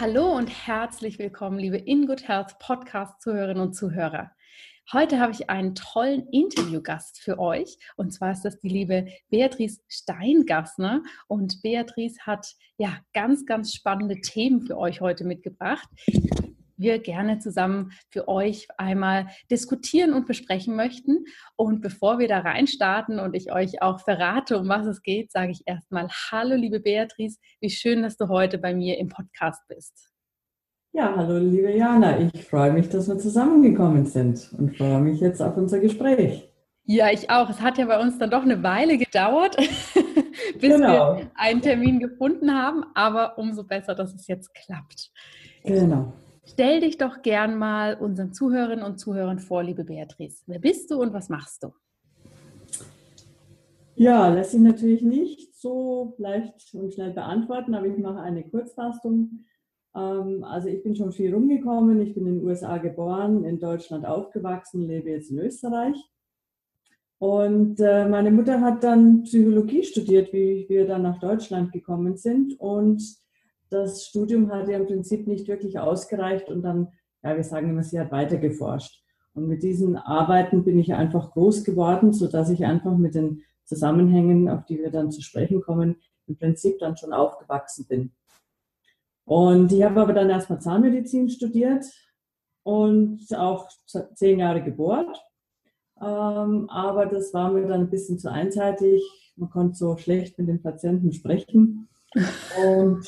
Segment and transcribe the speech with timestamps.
[0.00, 4.30] Hallo und herzlich willkommen, liebe In Good Health Podcast-Zuhörerinnen und Zuhörer.
[4.92, 7.78] Heute habe ich einen tollen Interviewgast für euch.
[7.96, 11.02] Und zwar ist das die liebe Beatrice Steingassner.
[11.26, 15.88] Und Beatrice hat ja ganz, ganz spannende Themen für euch heute mitgebracht
[16.78, 21.24] wir gerne zusammen für euch einmal diskutieren und besprechen möchten.
[21.56, 25.52] Und bevor wir da reinstarten und ich euch auch verrate, um was es geht, sage
[25.52, 30.12] ich erstmal Hallo, liebe Beatrice, wie schön, dass du heute bei mir im Podcast bist.
[30.92, 32.18] Ja, hallo, liebe Jana.
[32.18, 36.48] Ich freue mich, dass wir zusammengekommen sind und freue mich jetzt auf unser Gespräch.
[36.90, 37.50] Ja, ich auch.
[37.50, 39.56] Es hat ja bei uns dann doch eine Weile gedauert,
[40.60, 41.18] bis genau.
[41.18, 45.10] wir einen Termin gefunden haben, aber umso besser, dass es jetzt klappt.
[45.64, 46.14] Genau.
[46.50, 50.42] Stell dich doch gern mal unseren Zuhörerinnen und Zuhörern vor, liebe Beatrice.
[50.46, 51.74] Wer bist du und was machst du?
[53.96, 59.44] Ja, lässt sich natürlich nicht so leicht und schnell beantworten, aber ich mache eine Kurzfassung.
[59.94, 62.00] Ähm, also ich bin schon viel rumgekommen.
[62.00, 65.96] Ich bin in den USA geboren, in Deutschland aufgewachsen, lebe jetzt in Österreich.
[67.18, 72.58] Und äh, meine Mutter hat dann Psychologie studiert, wie wir dann nach Deutschland gekommen sind.
[72.58, 73.02] Und
[73.70, 76.88] das Studium hat ja im Prinzip nicht wirklich ausgereicht und dann,
[77.22, 79.02] ja, wir sagen immer, sie hat weiter geforscht.
[79.34, 84.48] Und mit diesen Arbeiten bin ich einfach groß geworden, sodass ich einfach mit den Zusammenhängen,
[84.48, 88.12] auf die wir dann zu sprechen kommen, im Prinzip dann schon aufgewachsen bin.
[89.24, 91.84] Und ich habe aber dann erstmal Zahnmedizin studiert
[92.62, 93.68] und auch
[94.14, 95.22] zehn Jahre gebohrt.
[96.00, 99.02] Ähm, aber das war mir dann ein bisschen zu einseitig.
[99.36, 101.88] Man konnte so schlecht mit den Patienten sprechen.
[102.14, 103.06] Und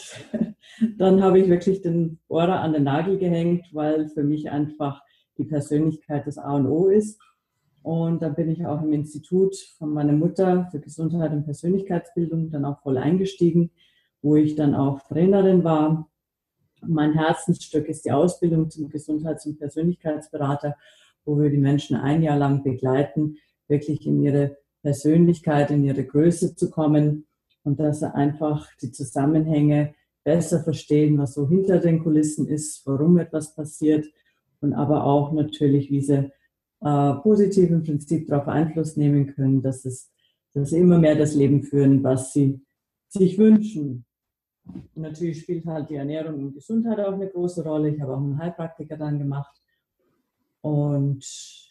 [0.99, 5.03] dann habe ich wirklich den Bohrer an den Nagel gehängt, weil für mich einfach
[5.38, 7.19] die Persönlichkeit das A und O ist.
[7.83, 12.66] Und dann bin ich auch im Institut von meiner Mutter für Gesundheit und Persönlichkeitsbildung dann
[12.66, 13.71] auch voll eingestiegen,
[14.21, 16.10] wo ich dann auch Trainerin war.
[16.83, 20.77] Mein Herzensstück ist die Ausbildung zum Gesundheits- und Persönlichkeitsberater,
[21.25, 26.55] wo wir die Menschen ein Jahr lang begleiten, wirklich in ihre Persönlichkeit, in ihre Größe
[26.55, 27.27] zu kommen
[27.65, 29.94] und dass sie einfach die Zusammenhänge
[30.25, 34.06] besser verstehen, was so hinter den Kulissen ist, warum etwas passiert
[34.60, 36.31] und aber auch natürlich, wie sie
[36.81, 40.10] äh, positiv im Prinzip darauf Einfluss nehmen können, dass, es,
[40.53, 42.60] dass sie immer mehr das Leben führen, was sie
[43.09, 44.04] sich wünschen.
[44.65, 47.91] Und natürlich spielt halt die Ernährung und Gesundheit auch eine große Rolle.
[47.91, 49.60] Ich habe auch einen Heilpraktiker dann gemacht.
[50.60, 51.25] Und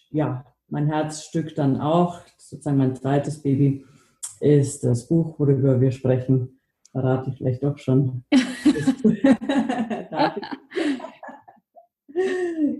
[0.09, 3.85] ja, mein Herzstück dann auch, sozusagen mein zweites Baby,
[4.41, 6.59] ist das Buch, worüber wir sprechen.
[6.91, 8.23] Verrate ich vielleicht doch schon.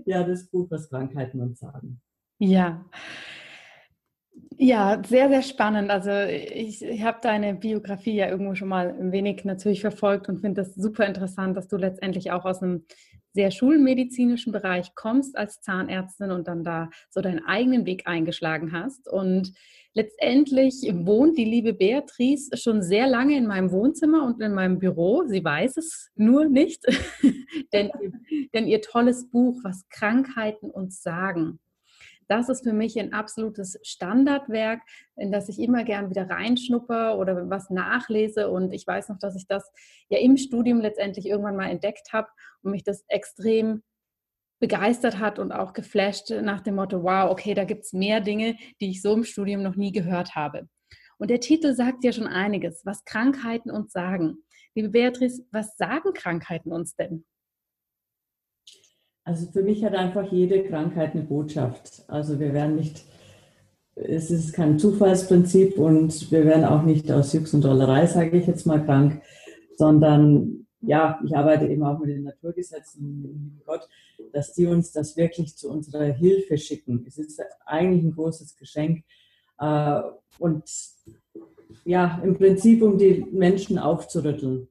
[0.04, 2.00] ja, das Buch, was Krankheiten uns sagen.
[2.38, 2.84] Ja.
[4.62, 5.90] Ja, sehr, sehr spannend.
[5.90, 10.40] Also ich, ich habe deine Biografie ja irgendwo schon mal ein wenig natürlich verfolgt und
[10.40, 12.84] finde das super interessant, dass du letztendlich auch aus einem
[13.32, 19.08] sehr schulmedizinischen Bereich kommst als Zahnärztin und dann da so deinen eigenen Weg eingeschlagen hast.
[19.08, 19.52] Und
[19.94, 25.24] letztendlich wohnt die liebe Beatrice schon sehr lange in meinem Wohnzimmer und in meinem Büro.
[25.26, 26.84] Sie weiß es nur nicht,
[27.72, 27.90] denn,
[28.54, 31.58] denn ihr tolles Buch, was Krankheiten uns sagen,
[32.30, 34.82] das ist für mich ein absolutes Standardwerk,
[35.16, 38.50] in das ich immer gern wieder reinschnupper oder was nachlese.
[38.50, 39.68] Und ich weiß noch, dass ich das
[40.10, 42.28] ja im Studium letztendlich irgendwann mal entdeckt habe
[42.62, 43.82] und mich das extrem
[44.60, 48.56] begeistert hat und auch geflasht nach dem Motto, wow, okay, da gibt es mehr Dinge,
[48.80, 50.68] die ich so im Studium noch nie gehört habe.
[51.18, 54.36] Und der Titel sagt ja schon einiges, was Krankheiten uns sagen.
[54.74, 57.24] Liebe Beatrice, was sagen Krankheiten uns denn?
[59.24, 62.04] Also für mich hat einfach jede Krankheit eine Botschaft.
[62.08, 63.04] Also wir werden nicht,
[63.94, 68.46] es ist kein Zufallsprinzip und wir werden auch nicht aus Jux und Dollerei, sage ich
[68.46, 69.22] jetzt mal, krank,
[69.76, 73.88] sondern ja, ich arbeite eben auch mit den Naturgesetzen, lieben Gott,
[74.32, 77.04] dass die uns das wirklich zu unserer Hilfe schicken.
[77.06, 79.04] Es ist eigentlich ein großes Geschenk.
[79.58, 80.00] Äh,
[80.38, 80.64] und
[81.84, 84.68] ja, im Prinzip, um die Menschen aufzurütteln.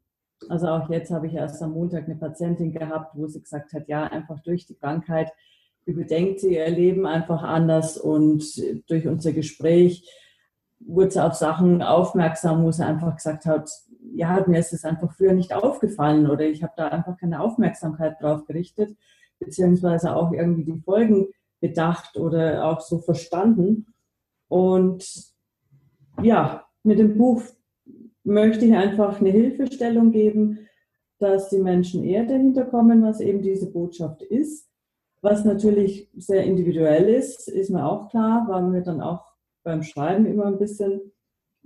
[0.48, 3.88] Also auch jetzt habe ich erst am Montag eine Patientin gehabt, wo sie gesagt hat,
[3.88, 5.32] ja, einfach durch die Krankheit
[5.86, 8.44] überdenkt sie ihr Leben einfach anders und
[8.90, 10.08] durch unser Gespräch
[10.80, 13.70] wurde sie auf Sachen aufmerksam, wo sie einfach gesagt hat,
[14.14, 18.22] ja, mir ist es einfach früher nicht aufgefallen oder ich habe da einfach keine Aufmerksamkeit
[18.22, 18.96] drauf gerichtet,
[19.40, 21.28] beziehungsweise auch irgendwie die Folgen
[21.60, 23.88] bedacht oder auch so verstanden.
[24.48, 25.06] Und
[26.22, 27.44] ja, mit dem Buch
[28.24, 30.68] möchte ich einfach eine Hilfestellung geben,
[31.20, 34.70] dass die Menschen eher dahinter kommen, was eben diese Botschaft ist.
[35.22, 39.26] Was natürlich sehr individuell ist, ist mir auch klar, war mir dann auch
[39.64, 41.12] beim Schreiben immer ein bisschen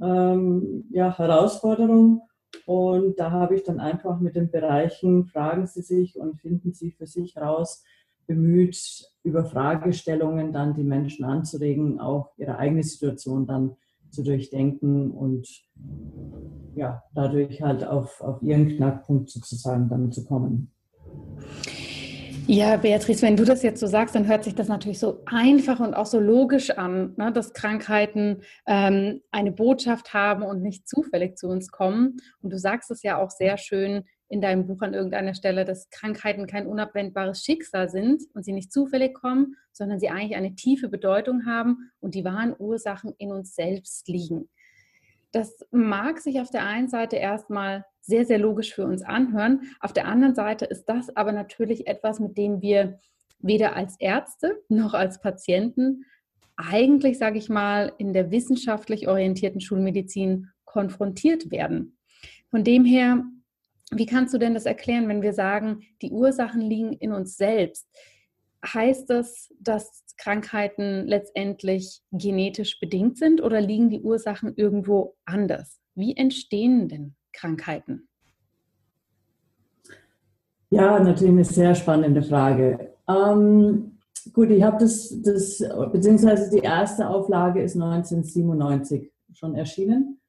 [0.01, 2.21] ähm, ja, Herausforderung.
[2.65, 6.91] Und da habe ich dann einfach mit den Bereichen, fragen Sie sich und finden Sie
[6.91, 7.83] für sich raus,
[8.27, 8.77] bemüht,
[9.23, 13.75] über Fragestellungen dann die Menschen anzuregen, auch ihre eigene Situation dann
[14.09, 15.47] zu durchdenken und
[16.75, 20.71] ja, dadurch halt auf, auf ihren Knackpunkt sozusagen dann zu kommen.
[22.45, 25.79] Ja, Beatrice, wenn du das jetzt so sagst, dann hört sich das natürlich so einfach
[25.79, 31.37] und auch so logisch an, ne, dass Krankheiten ähm, eine Botschaft haben und nicht zufällig
[31.37, 32.17] zu uns kommen.
[32.41, 35.89] Und du sagst es ja auch sehr schön in deinem Buch an irgendeiner Stelle, dass
[35.89, 40.89] Krankheiten kein unabwendbares Schicksal sind und sie nicht zufällig kommen, sondern sie eigentlich eine tiefe
[40.89, 44.49] Bedeutung haben und die wahren Ursachen in uns selbst liegen.
[45.31, 49.61] Das mag sich auf der einen Seite erstmal sehr, sehr logisch für uns anhören.
[49.79, 52.99] Auf der anderen Seite ist das aber natürlich etwas, mit dem wir
[53.39, 56.05] weder als Ärzte noch als Patienten
[56.55, 61.97] eigentlich, sage ich mal, in der wissenschaftlich orientierten Schulmedizin konfrontiert werden.
[62.49, 63.23] Von dem her,
[63.91, 67.87] wie kannst du denn das erklären, wenn wir sagen, die Ursachen liegen in uns selbst?
[68.65, 75.81] Heißt das, dass Krankheiten letztendlich genetisch bedingt sind oder liegen die Ursachen irgendwo anders?
[75.95, 78.07] Wie entstehen denn Krankheiten?
[80.69, 82.95] Ja, natürlich eine sehr spannende Frage.
[83.07, 83.99] Ähm,
[84.31, 90.19] gut, ich habe das, das, beziehungsweise die erste Auflage ist 1997 schon erschienen.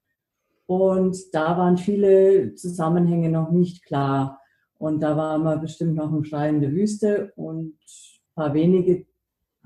[0.66, 4.40] Und da waren viele Zusammenhänge noch nicht klar.
[4.78, 9.06] Und da war man bestimmt noch im Schreien der Wüste und ein paar wenige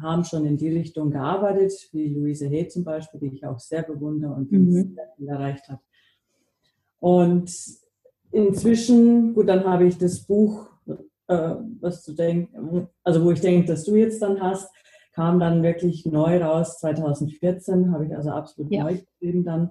[0.00, 3.82] haben schon in die Richtung gearbeitet, wie Luise Hay zum Beispiel, die ich auch sehr
[3.82, 4.94] bewundere und die mhm.
[4.94, 5.80] sehr viel erreicht hat.
[7.00, 7.52] Und
[8.32, 10.68] inzwischen, gut, dann habe ich das Buch,
[11.28, 12.52] äh, was du denkst,
[13.04, 14.70] also wo ich denke, dass du jetzt dann hast,
[15.12, 18.84] kam dann wirklich neu raus, 2014, habe ich also absolut ja.
[18.84, 19.70] neu geschrieben dann,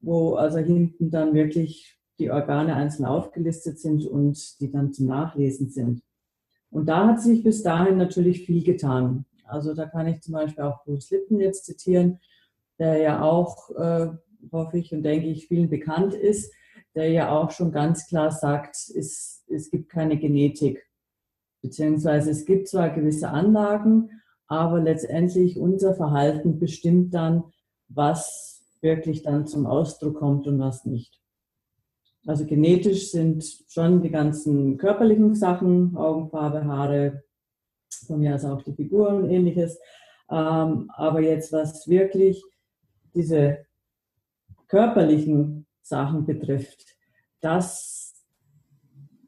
[0.00, 5.70] wo also hinten dann wirklich die Organe einzeln aufgelistet sind und die dann zum Nachlesen
[5.70, 6.02] sind.
[6.70, 9.24] Und da hat sich bis dahin natürlich viel getan.
[9.44, 12.20] Also da kann ich zum Beispiel auch Bruce Lipton jetzt zitieren,
[12.78, 14.10] der ja auch äh,
[14.52, 16.52] hoffe ich und denke ich, vielen bekannt ist,
[16.94, 20.86] der ja auch schon ganz klar sagt, es, es gibt keine Genetik.
[21.62, 24.10] Beziehungsweise es gibt zwar gewisse Anlagen,
[24.46, 27.44] aber letztendlich unser Verhalten bestimmt dann,
[27.88, 31.20] was wirklich dann zum Ausdruck kommt und was nicht.
[32.26, 37.22] Also genetisch sind schon die ganzen körperlichen Sachen, Augenfarbe, Haare,
[38.06, 39.78] von mir aus auch die Figuren und ähnliches.
[40.30, 42.42] Ähm, aber jetzt was wirklich
[43.14, 43.66] diese
[44.70, 46.96] körperlichen Sachen betrifft,
[47.40, 48.24] das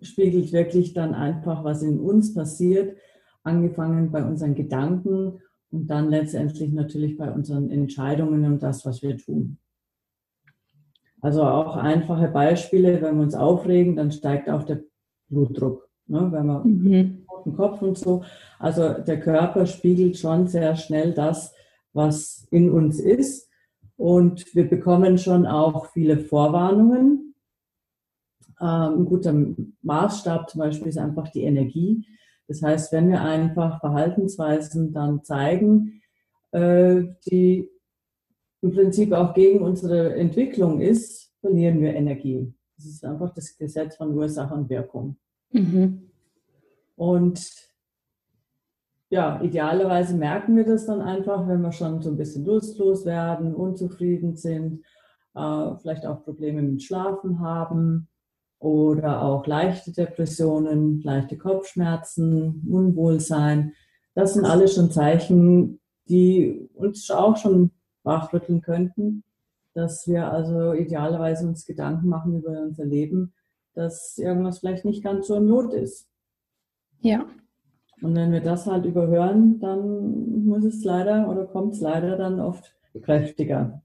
[0.00, 2.96] spiegelt wirklich dann einfach, was in uns passiert,
[3.42, 5.40] angefangen bei unseren Gedanken
[5.70, 9.58] und dann letztendlich natürlich bei unseren Entscheidungen und das, was wir tun.
[11.20, 14.82] Also auch einfache Beispiele, wenn wir uns aufregen, dann steigt auch der
[15.28, 15.88] Blutdruck.
[16.06, 16.28] Ne?
[16.30, 17.26] Wenn wir mhm.
[17.44, 18.24] den Kopf und so.
[18.58, 21.54] Also der Körper spiegelt schon sehr schnell das,
[21.92, 23.51] was in uns ist.
[23.96, 27.34] Und wir bekommen schon auch viele Vorwarnungen.
[28.60, 29.34] Ähm, ein guter
[29.82, 32.06] Maßstab zum Beispiel ist einfach die Energie.
[32.48, 36.02] Das heißt, wenn wir einfach Verhaltensweisen dann zeigen,
[36.52, 37.68] äh, die
[38.62, 42.52] im Prinzip auch gegen unsere Entwicklung ist, verlieren wir Energie.
[42.76, 45.16] Das ist einfach das Gesetz von Ursache und Wirkung.
[45.50, 46.10] Mhm.
[46.96, 47.71] Und
[49.12, 53.54] ja, idealerweise merken wir das dann einfach, wenn wir schon so ein bisschen lustlos werden,
[53.54, 54.82] unzufrieden sind,
[55.34, 58.08] äh, vielleicht auch Probleme mit Schlafen haben
[58.58, 63.74] oder auch leichte Depressionen, leichte Kopfschmerzen, Unwohlsein.
[64.14, 65.78] Das sind alles schon Zeichen,
[66.08, 67.70] die uns auch schon
[68.04, 69.24] wachrütteln könnten,
[69.74, 73.34] dass wir also idealerweise uns Gedanken machen über unser Leben,
[73.74, 76.08] dass irgendwas vielleicht nicht ganz so im Lot ist.
[77.00, 77.26] Ja,
[78.02, 82.40] und wenn wir das halt überhören, dann muss es leider oder kommt es leider dann
[82.40, 83.82] oft kräftiger.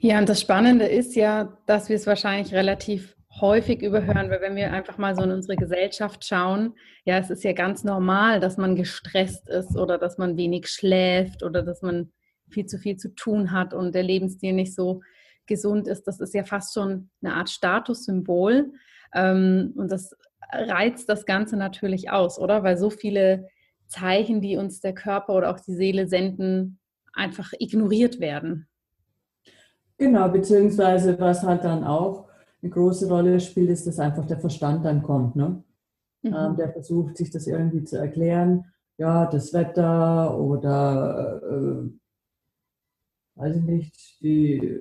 [0.00, 4.56] Ja, und das Spannende ist ja, dass wir es wahrscheinlich relativ häufig überhören, weil wenn
[4.56, 8.56] wir einfach mal so in unsere Gesellschaft schauen, ja, es ist ja ganz normal, dass
[8.56, 12.12] man gestresst ist oder dass man wenig schläft oder dass man
[12.48, 15.02] viel zu viel zu tun hat und der Lebensstil nicht so
[15.46, 18.72] gesund ist, das ist ja fast schon eine Art Statussymbol.
[19.14, 20.16] Ähm, und das
[20.52, 22.62] reizt das Ganze natürlich aus, oder?
[22.62, 23.48] Weil so viele
[23.86, 26.78] Zeichen, die uns der Körper oder auch die Seele senden,
[27.12, 28.68] einfach ignoriert werden.
[29.98, 32.28] Genau, beziehungsweise was halt dann auch
[32.62, 35.36] eine große Rolle spielt, ist, dass einfach der Verstand dann kommt.
[35.36, 35.62] Ne?
[36.22, 36.34] Mhm.
[36.34, 38.66] Ähm, der versucht, sich das irgendwie zu erklären.
[38.98, 41.90] Ja, das Wetter oder, äh,
[43.36, 44.80] weiß ich nicht, die,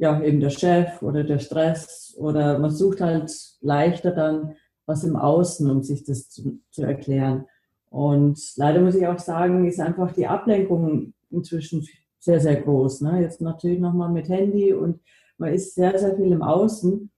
[0.00, 3.30] ja, eben der Chef oder der Stress oder man sucht halt
[3.60, 7.44] leichter dann was im Außen, um sich das zu, zu erklären.
[7.90, 11.86] Und leider muss ich auch sagen, ist einfach die Ablenkung inzwischen
[12.18, 13.02] sehr, sehr groß.
[13.02, 13.20] Ne?
[13.20, 15.00] Jetzt natürlich nochmal mit Handy und
[15.36, 17.10] man ist sehr, sehr viel im Außen.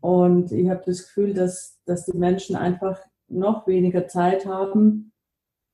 [0.00, 5.12] Und ich habe das Gefühl, dass, dass die Menschen einfach noch weniger Zeit haben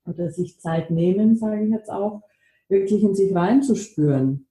[0.06, 2.22] oder sich Zeit nehmen, sage ich jetzt auch,
[2.68, 4.46] wirklich in sich reinzuspüren.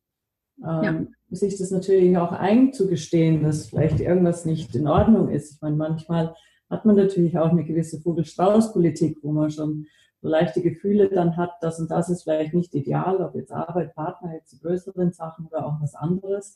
[0.60, 1.06] Ähm, ja.
[1.32, 5.54] Sich das natürlich auch einzugestehen, dass vielleicht irgendwas nicht in Ordnung ist.
[5.54, 6.36] Ich meine, manchmal
[6.70, 9.88] hat man natürlich auch eine gewisse Vogel-Strauß-Politik, wo man schon
[10.22, 13.96] so leichte Gefühle dann hat, das und das ist vielleicht nicht ideal, ob jetzt Arbeit,
[13.96, 16.56] Partner, jetzt die größeren Sachen oder auch was anderes,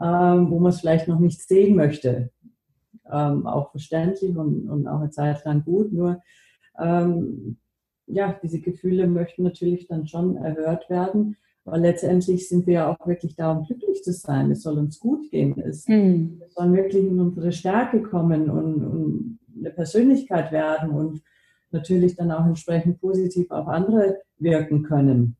[0.00, 2.30] ähm, wo man es vielleicht noch nicht sehen möchte.
[3.10, 6.20] Ähm, auch verständlich und, und auch eine Zeit lang gut, nur
[6.78, 7.58] ähm,
[8.06, 13.06] ja, diese Gefühle möchten natürlich dann schon erhört werden, weil letztendlich sind wir ja auch
[13.06, 14.50] wirklich da, um glücklich zu sein.
[14.50, 15.58] Es soll uns gut gehen.
[15.60, 16.38] Es, mhm.
[16.38, 21.22] wir sollen wirklich in unsere Stärke kommen und, und eine Persönlichkeit werden und
[21.70, 25.36] natürlich dann auch entsprechend positiv auf andere wirken können.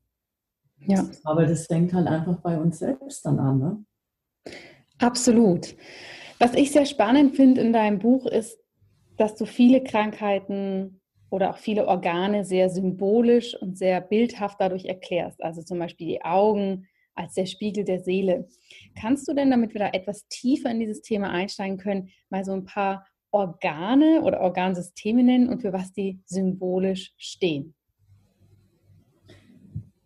[0.85, 1.05] Ja.
[1.23, 3.59] Aber das fängt halt einfach bei uns selbst dann an.
[3.59, 3.85] Ne?
[4.99, 5.75] Absolut.
[6.39, 8.57] Was ich sehr spannend finde in deinem Buch ist,
[9.17, 11.00] dass du viele Krankheiten
[11.31, 15.41] oder auch viele Organe sehr symbolisch und sehr bildhaft dadurch erklärst.
[15.41, 18.47] Also zum Beispiel die Augen als der Spiegel der Seele.
[18.99, 22.51] Kannst du denn, damit wir da etwas tiefer in dieses Thema einsteigen können, mal so
[22.51, 27.73] ein paar Organe oder Organsysteme nennen und für was die symbolisch stehen?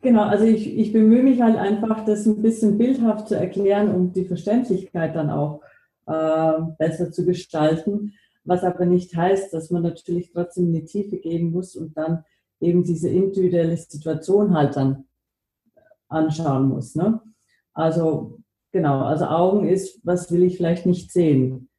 [0.01, 4.13] Genau, also ich, ich bemühe mich halt einfach, das ein bisschen bildhaft zu erklären, um
[4.13, 5.61] die Verständlichkeit dann auch
[6.05, 8.13] äh, besser zu gestalten.
[8.45, 12.23] Was aber nicht heißt, dass man natürlich trotzdem in die Tiefe gehen muss und dann
[12.59, 15.05] eben diese individuelle Situation halt dann
[16.07, 16.95] anschauen muss.
[16.95, 17.19] Ne?
[17.73, 18.39] Also
[18.71, 21.69] genau, also Augen ist, was will ich vielleicht nicht sehen.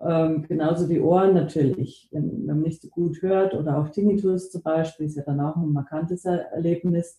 [0.00, 2.08] Ähm, genauso die Ohren natürlich.
[2.10, 5.40] Wenn, wenn, man nicht so gut hört oder auch Tinnitus zum Beispiel, ist ja dann
[5.40, 7.18] auch ein markantes Erlebnis,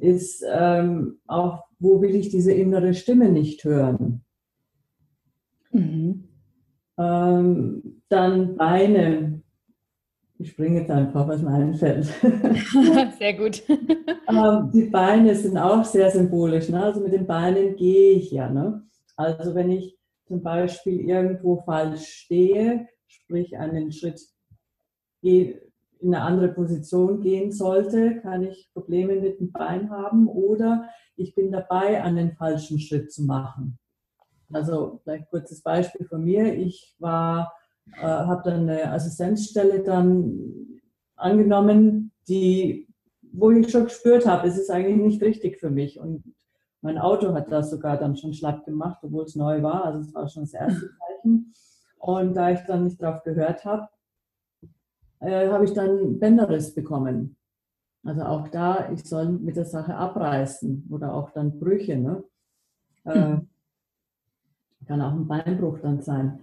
[0.00, 4.22] ist ähm, auch, wo will ich diese innere Stimme nicht hören?
[5.72, 6.27] Mhm.
[6.98, 9.42] Ähm, dann Beine.
[10.40, 12.04] Ich springe jetzt einfach, was mir einfällt.
[13.18, 13.62] Sehr gut.
[13.68, 16.68] ähm, die Beine sind auch sehr symbolisch.
[16.68, 16.82] Ne?
[16.82, 18.48] Also mit den Beinen gehe ich ja.
[18.48, 18.82] Ne?
[19.16, 24.20] Also wenn ich zum Beispiel irgendwo falsch stehe, sprich einen Schritt
[25.22, 31.34] in eine andere Position gehen sollte, kann ich Probleme mit dem Bein haben oder ich
[31.34, 33.78] bin dabei, einen falschen Schritt zu machen.
[34.52, 36.54] Also vielleicht kurzes Beispiel von mir.
[36.54, 37.52] Ich war,
[37.98, 40.80] äh, habe dann eine Assistenzstelle dann
[41.16, 42.88] angenommen, die,
[43.32, 46.22] wo ich schon gespürt habe, es ist eigentlich nicht richtig für mich und
[46.80, 49.84] mein Auto hat das sogar dann schon schlapp gemacht, obwohl es neu war.
[49.84, 51.52] Also es war schon das erste Zeichen.
[51.98, 53.88] Und da ich dann nicht drauf gehört habe,
[55.20, 57.36] äh, habe ich dann Bänderriss bekommen.
[58.04, 61.96] Also auch da, ich soll mit der Sache abreißen oder auch dann Brüche.
[61.96, 62.22] Ne?
[63.04, 63.48] Äh, mhm.
[64.88, 66.40] Kann auch ein Beinbruch dann sein.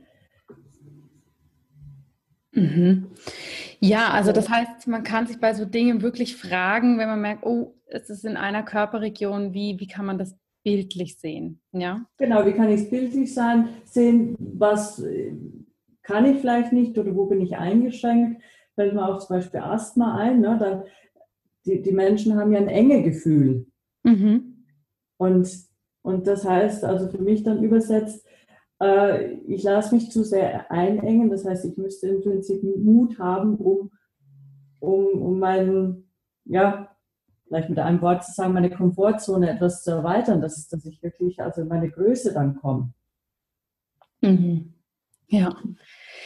[2.52, 3.08] Mhm.
[3.80, 7.46] Ja, also das heißt, man kann sich bei so Dingen wirklich fragen, wenn man merkt,
[7.46, 11.60] oh, es ist in einer Körperregion, wie, wie kann man das bildlich sehen?
[11.72, 12.06] Ja?
[12.18, 15.04] Genau, wie kann ich es bildlich sein, sehen, was
[16.04, 18.42] kann ich vielleicht nicht oder wo bin ich eingeschränkt?
[18.76, 20.40] Fällt mir auch zum Beispiel Asthma ein.
[20.40, 20.58] Ne?
[20.60, 20.84] Da,
[21.66, 23.68] die, die Menschen haben ja ein enge Gefühl.
[24.04, 24.66] Mhm.
[25.18, 25.50] Und,
[26.04, 28.26] und das heißt also für mich dann übersetzt,
[28.82, 31.30] äh, ich lasse mich zu sehr einengen.
[31.30, 33.92] Das heißt, ich müsste im Prinzip Mut haben, um,
[34.80, 36.12] um, um meinen,
[36.46, 36.96] ja,
[37.48, 41.42] vielleicht mit einem Wort zu sagen, meine Komfortzone etwas zu erweitern, dass, dass ich wirklich
[41.42, 42.94] also in meine Größe dann komme.
[44.22, 44.74] Mhm.
[45.28, 45.56] Ja,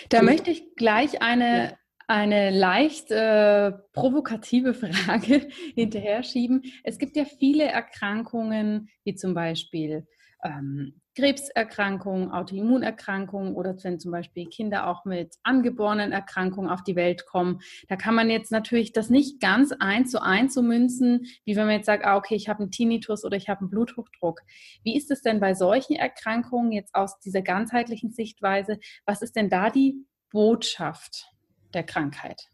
[0.09, 1.77] da möchte ich gleich eine,
[2.07, 6.63] eine leicht äh, provokative Frage hinterher schieben.
[6.83, 10.07] Es gibt ja viele Erkrankungen, wie zum Beispiel
[10.43, 17.25] ähm, Krebserkrankungen, Autoimmunerkrankungen oder wenn zum Beispiel Kinder auch mit angeborenen Erkrankungen auf die Welt
[17.25, 17.59] kommen.
[17.89, 21.65] Da kann man jetzt natürlich das nicht ganz eins zu eins so münzen, wie wenn
[21.65, 24.41] man jetzt sagt, ah, okay, ich habe einen Tinnitus oder ich habe einen Bluthochdruck.
[24.83, 28.79] Wie ist es denn bei solchen Erkrankungen jetzt aus dieser ganzheitlichen Sichtweise?
[29.05, 31.27] Was ist denn da die Botschaft
[31.73, 32.49] der Krankheit?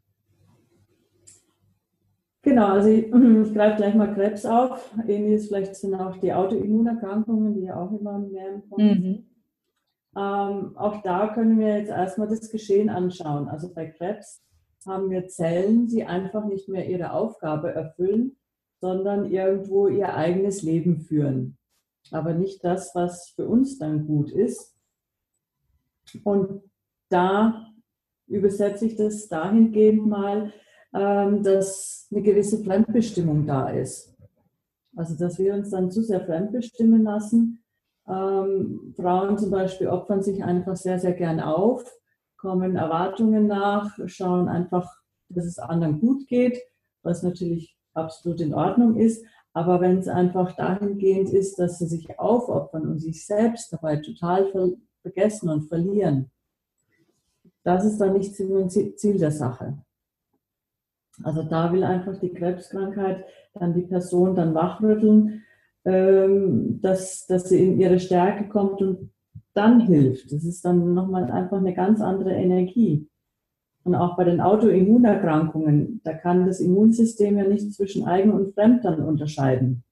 [2.46, 4.94] Genau, also ich, ich greife gleich mal Krebs auf.
[5.08, 9.26] Ähnliches vielleicht sind auch die Autoimmunerkrankungen, die ja auch immer mehr im Mhm.
[10.18, 13.50] Ähm, auch da können wir jetzt erstmal das Geschehen anschauen.
[13.50, 14.44] Also bei Krebs
[14.86, 18.38] haben wir Zellen, die einfach nicht mehr ihre Aufgabe erfüllen,
[18.80, 21.58] sondern irgendwo ihr eigenes Leben führen.
[22.12, 24.78] Aber nicht das, was für uns dann gut ist.
[26.24, 26.62] Und
[27.10, 27.66] da
[28.28, 30.54] übersetze ich das dahingehend mal,
[31.44, 34.16] dass eine gewisse Fremdbestimmung da ist.
[34.96, 37.64] Also dass wir uns dann zu sehr fremdbestimmen lassen.
[38.08, 41.84] Ähm, Frauen zum Beispiel opfern sich einfach sehr, sehr gern auf,
[42.38, 44.90] kommen Erwartungen nach, schauen einfach,
[45.30, 46.60] dass es anderen gut geht,
[47.02, 49.26] was natürlich absolut in Ordnung ist.
[49.54, 54.52] Aber wenn es einfach dahingehend ist, dass sie sich aufopfern und sich selbst dabei total
[54.52, 54.70] ver
[55.02, 56.32] vergessen und verlieren,
[57.64, 59.78] das ist dann nicht Ziel der Sache.
[61.24, 65.44] Also da will einfach die Krebskrankheit dann die Person dann wachrütteln,
[65.86, 69.12] ähm, dass, dass sie in ihre Stärke kommt und
[69.54, 70.32] dann hilft.
[70.32, 73.08] Das ist dann nochmal einfach eine ganz andere Energie.
[73.84, 78.84] Und auch bei den Autoimmunerkrankungen, da kann das Immunsystem ja nicht zwischen Eigen und Fremd
[78.84, 79.84] dann unterscheiden.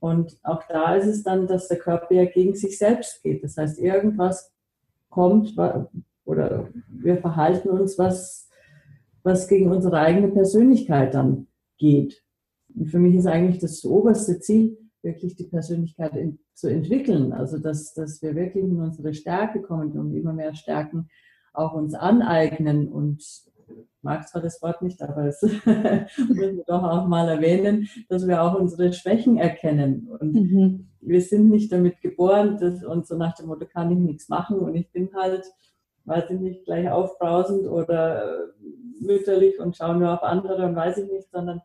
[0.00, 3.42] Und auch da ist es dann, dass der Körper ja gegen sich selbst geht.
[3.42, 4.52] Das heißt, irgendwas
[5.08, 5.56] kommt
[6.24, 8.45] oder wir verhalten uns, was
[9.26, 12.22] was gegen unsere eigene Persönlichkeit dann geht.
[12.74, 17.32] Und für mich ist eigentlich das oberste Ziel, wirklich die Persönlichkeit in, zu entwickeln.
[17.32, 21.08] Also, dass, dass wir wirklich in unsere Stärke kommen und immer mehr Stärken
[21.52, 22.88] auch uns aneignen.
[22.88, 23.20] Und
[23.68, 28.26] ich mag zwar das Wort nicht, aber es müssen wir doch auch mal erwähnen, dass
[28.28, 30.08] wir auch unsere Schwächen erkennen.
[30.08, 30.88] Und mhm.
[31.00, 34.58] wir sind nicht damit geboren, dass uns so nach dem Motto kann ich nichts machen
[34.58, 35.44] und ich bin halt
[36.06, 38.52] weiß ich nicht, gleich aufbrausend oder
[39.00, 41.60] mütterlich und schauen nur auf andere und weiß ich nicht, sondern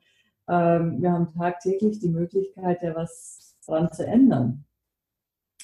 [0.49, 4.65] ähm, wir haben tagtäglich die Möglichkeit, ja was dran zu ändern.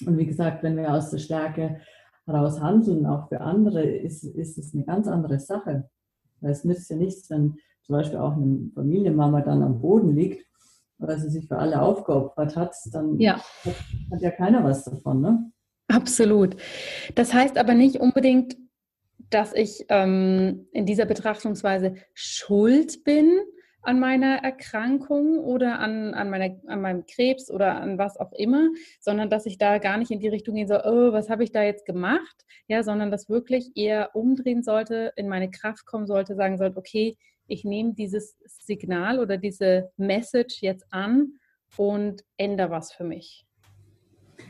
[0.06, 1.80] Und wie gesagt, wenn wir aus der Stärke
[2.26, 5.88] heraus handeln, auch für andere, ist, ist es eine ganz andere Sache.
[6.40, 10.46] Weil es nützt ja nichts, wenn zum Beispiel auch eine Familienmama dann am Boden liegt,
[10.98, 13.36] weil sie sich für alle aufgeopfert hat, dann ja.
[13.64, 13.74] Hat,
[14.12, 15.20] hat, ja keiner was davon.
[15.20, 15.50] Ne?
[15.88, 16.56] Absolut.
[17.14, 18.56] Das heißt aber nicht unbedingt,
[19.30, 23.38] dass ich ähm, in dieser Betrachtungsweise schuld bin
[23.82, 28.68] an meiner Erkrankung oder an, an, meiner, an meinem Krebs oder an was auch immer,
[29.00, 31.52] sondern dass ich da gar nicht in die Richtung gehen soll, oh, was habe ich
[31.52, 36.34] da jetzt gemacht, ja, sondern dass wirklich eher umdrehen sollte, in meine Kraft kommen sollte,
[36.34, 41.38] sagen sollte, okay, ich nehme dieses Signal oder diese Message jetzt an
[41.76, 43.46] und ändere was für mich.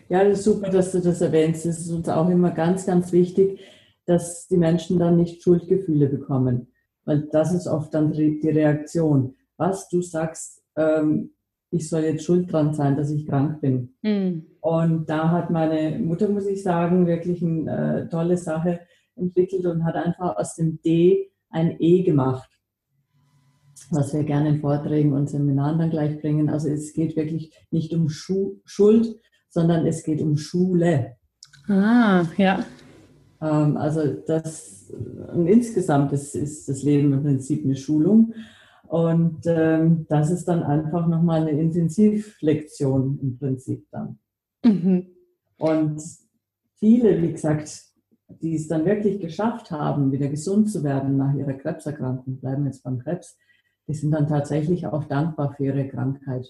[0.08, 1.64] Ja, das ist super, dass du das erwähnst.
[1.64, 3.60] Das ist uns auch immer ganz, ganz wichtig,
[4.08, 6.68] dass die Menschen dann nicht Schuldgefühle bekommen.
[7.04, 9.34] Weil das ist oft dann die Reaktion.
[9.56, 11.30] Was du sagst, ähm,
[11.70, 13.94] ich soll jetzt schuld dran sein, dass ich krank bin.
[14.02, 14.46] Mhm.
[14.60, 18.80] Und da hat meine Mutter, muss ich sagen, wirklich eine äh, tolle Sache
[19.14, 22.48] entwickelt und hat einfach aus dem D ein E gemacht,
[23.90, 26.48] was wir gerne in Vorträgen und Seminaren dann gleich bringen.
[26.48, 29.16] Also es geht wirklich nicht um Schu Schuld,
[29.50, 31.16] sondern es geht um Schule.
[31.68, 32.64] Ah, ja.
[33.40, 34.90] Ähm, also das
[35.32, 38.34] und insgesamt ist, ist das Leben im Prinzip eine Schulung.
[38.86, 44.18] Und ähm, das ist dann einfach nochmal eine Intensivlektion im Prinzip dann.
[44.64, 45.08] Mhm.
[45.58, 46.02] Und
[46.76, 47.82] viele, wie gesagt,
[48.28, 52.82] die es dann wirklich geschafft haben, wieder gesund zu werden nach ihrer Krebserkrankung, bleiben jetzt
[52.82, 53.36] beim Krebs,
[53.88, 56.46] die sind dann tatsächlich auch dankbar für ihre Krankheit,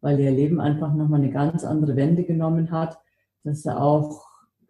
[0.00, 2.98] weil ihr Leben einfach nochmal eine ganz andere Wende genommen hat,
[3.44, 4.26] dass sie auch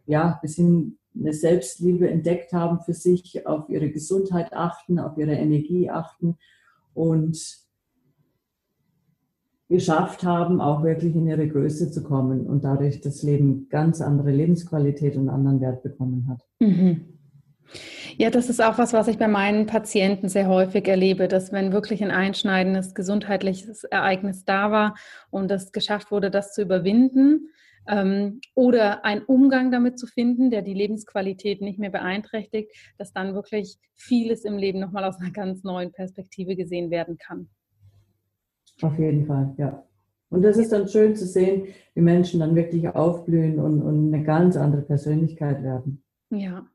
[0.06, 5.34] ja, bis hin eine Selbstliebe entdeckt haben für sich, auf ihre Gesundheit achten, auf ihre
[5.34, 6.36] Energie achten
[6.94, 7.66] und
[9.68, 14.30] geschafft haben, auch wirklich in ihre Größe zu kommen und dadurch das Leben ganz andere
[14.30, 16.40] Lebensqualität und anderen Wert bekommen hat.
[16.60, 17.16] Mhm.
[18.16, 21.72] Ja, das ist auch was, was ich bei meinen Patienten sehr häufig erlebe, dass wenn
[21.72, 24.94] wirklich ein einschneidendes gesundheitliches Ereignis da war
[25.30, 27.48] und es geschafft wurde, das zu überwinden,
[27.88, 33.34] ähm, oder einen Umgang damit zu finden, der die Lebensqualität nicht mehr beeinträchtigt, dass dann
[33.34, 37.48] wirklich vieles im Leben nochmal aus einer ganz neuen Perspektive gesehen werden kann.
[38.82, 39.86] Auf jeden Fall, ja.
[40.28, 44.24] Und das ist dann schön zu sehen, wie Menschen dann wirklich aufblühen und, und eine
[44.24, 46.02] ganz andere Persönlichkeit werden.
[46.30, 46.66] Ja.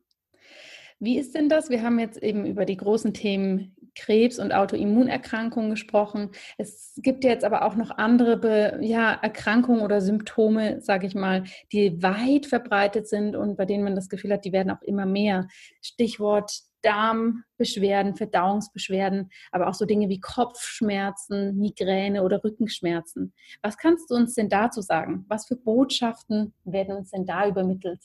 [1.00, 1.70] Wie ist denn das?
[1.70, 6.32] Wir haben jetzt eben über die großen Themen Krebs und Autoimmunerkrankungen gesprochen.
[6.58, 11.44] Es gibt jetzt aber auch noch andere Be ja, Erkrankungen oder Symptome, sage ich mal,
[11.72, 15.06] die weit verbreitet sind und bei denen man das Gefühl hat, die werden auch immer
[15.06, 15.48] mehr.
[15.82, 23.34] Stichwort Darmbeschwerden, Verdauungsbeschwerden, aber auch so Dinge wie Kopfschmerzen, Migräne oder Rückenschmerzen.
[23.62, 25.26] Was kannst du uns denn dazu sagen?
[25.28, 28.00] Was für Botschaften werden uns denn da übermittelt?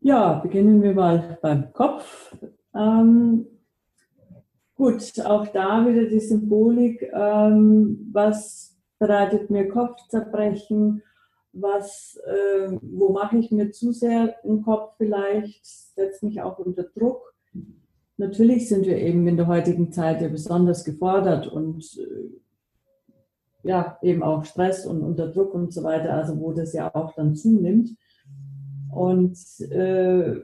[0.00, 2.34] Ja, beginnen wir mal beim Kopf.
[2.74, 3.46] Ähm,
[4.74, 7.10] gut, auch da wieder die Symbolik.
[7.12, 11.02] Ähm, was bereitet mir Kopfzerbrechen?
[11.52, 15.64] Was, äh, wo mache ich mir zu sehr den Kopf vielleicht?
[15.64, 17.34] Setzt mich auch unter Druck.
[18.16, 22.38] Natürlich sind wir eben in der heutigen Zeit ja besonders gefordert und äh,
[23.62, 27.14] ja, eben auch Stress und unter Druck und so weiter, also wo das ja auch
[27.14, 27.90] dann zunimmt.
[28.90, 29.38] Und
[29.70, 30.40] äh,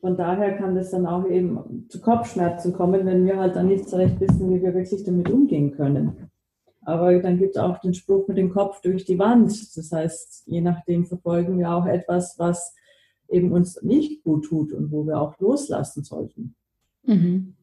[0.00, 3.88] von daher kann das dann auch eben zu Kopfschmerzen kommen, wenn wir halt dann nicht
[3.88, 6.30] so recht wissen, wie wir wirklich damit umgehen können.
[6.82, 9.76] Aber dann gibt es auch den Spruch mit dem Kopf durch die Wand.
[9.76, 12.74] Das heißt, je nachdem verfolgen wir auch etwas, was
[13.28, 16.54] eben uns nicht gut tut und wo wir auch loslassen sollten.
[17.02, 17.54] Mhm.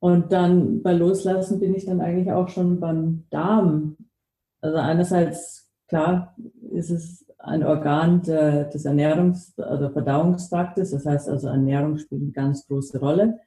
[0.00, 3.96] Und dann bei Loslassen bin ich dann eigentlich auch schon beim Darm.
[4.60, 6.34] Also einerseits, klar,
[6.72, 10.90] ist es ein Organ des Ernährungs- oder Verdauungstraktes.
[10.90, 13.38] Das heißt also, Ernährung spielt eine ganz große Rolle.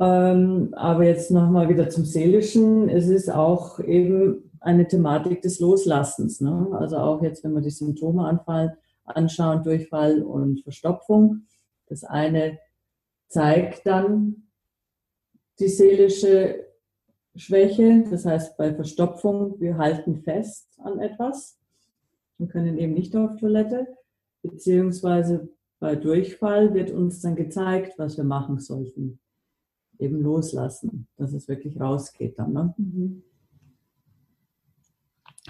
[0.00, 2.88] Ähm, aber jetzt nochmal wieder zum Seelischen.
[2.88, 6.40] Es ist auch eben eine Thematik des Loslassens.
[6.40, 6.68] Ne?
[6.72, 8.72] Also auch jetzt, wenn wir die Symptome anfallen,
[9.04, 11.46] anschauen, Durchfall und Verstopfung.
[11.86, 12.58] Das eine
[13.28, 14.48] zeigt dann
[15.58, 16.66] die seelische
[17.34, 18.04] Schwäche.
[18.10, 21.57] Das heißt, bei Verstopfung, wir halten fest an etwas
[22.38, 23.86] und können eben nicht auf Toilette,
[24.42, 25.48] beziehungsweise
[25.80, 29.20] bei Durchfall wird uns dann gezeigt, was wir machen sollten.
[29.98, 32.52] Eben loslassen, dass es wirklich rausgeht dann.
[32.52, 32.74] Ne?
[32.76, 33.22] Mhm.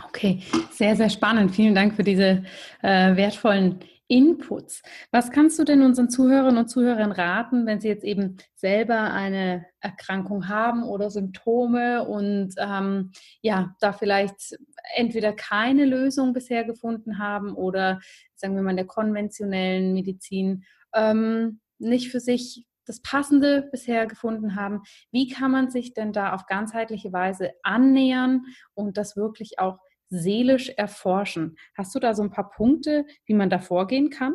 [0.06, 1.50] Okay, sehr, sehr spannend.
[1.50, 2.44] Vielen Dank für diese
[2.82, 4.82] äh, wertvollen Inputs.
[5.12, 9.66] Was kannst du denn unseren Zuhörerinnen und Zuhörern raten, wenn sie jetzt eben selber eine
[9.80, 14.56] Erkrankung haben oder Symptome und ähm, ja, da vielleicht
[14.96, 18.00] entweder keine Lösung bisher gefunden haben oder
[18.34, 24.56] sagen wir mal in der konventionellen Medizin ähm, nicht für sich das Passende bisher gefunden
[24.56, 24.80] haben.
[25.12, 29.78] Wie kann man sich denn da auf ganzheitliche Weise annähern und das wirklich auch
[30.10, 31.56] seelisch erforschen.
[31.76, 34.34] Hast du da so ein paar Punkte, wie man da vorgehen kann?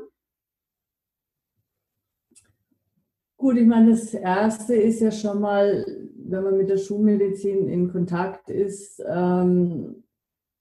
[3.38, 7.92] Gut, ich meine, das Erste ist ja schon mal, wenn man mit der Schulmedizin in
[7.92, 10.04] Kontakt ist, ähm,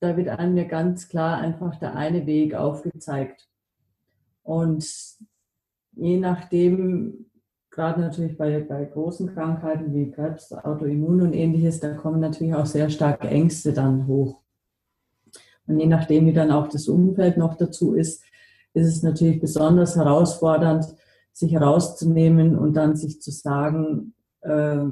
[0.01, 3.49] da wird einem ja ganz klar einfach der eine Weg aufgezeigt.
[4.43, 4.85] Und
[5.93, 7.31] je nachdem,
[7.71, 12.67] gerade natürlich bei, bei großen Krankheiten wie Krebs, Autoimmun und ähnliches, da kommen natürlich auch
[12.67, 14.42] sehr starke Ängste dann hoch.
[15.73, 18.23] Und je nachdem, wie dann auch das Umfeld noch dazu ist,
[18.75, 20.85] ist es natürlich besonders herausfordernd,
[21.33, 24.85] sich herauszunehmen und dann sich zu sagen, äh,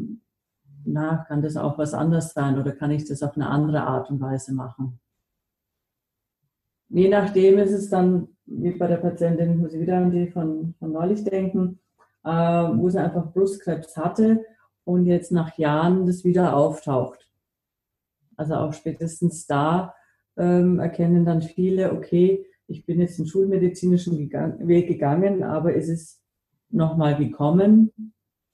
[0.87, 4.11] na, kann das auch was anderes sein oder kann ich das auf eine andere Art
[4.11, 4.99] und Weise machen?
[6.89, 10.75] Je nachdem ist es dann, wie bei der Patientin, muss ich wieder an die von,
[10.79, 11.79] von neulich denken,
[12.25, 14.47] äh, wo sie einfach Brustkrebs hatte
[14.85, 17.31] und jetzt nach Jahren das wieder auftaucht.
[18.39, 19.95] Also auch spätestens da
[20.41, 26.21] ähm, erkennen dann viele, okay, ich bin jetzt den schulmedizinischen Weg gegangen, aber es ist
[26.71, 27.93] nochmal gekommen,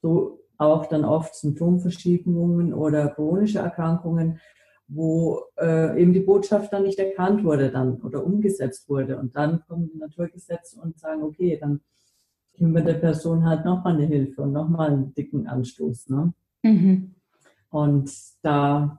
[0.01, 4.39] so auch dann oft Symptomverschiebungen oder chronische Erkrankungen,
[4.87, 9.17] wo äh, eben die Botschaft dann nicht erkannt wurde dann oder umgesetzt wurde.
[9.17, 11.81] Und dann kommen die Naturgesetze und sagen, okay, dann
[12.53, 16.09] geben wir der Person halt nochmal eine Hilfe und nochmal einen dicken Anstoß.
[16.09, 16.33] Ne?
[16.63, 17.15] Mhm.
[17.69, 18.97] Und da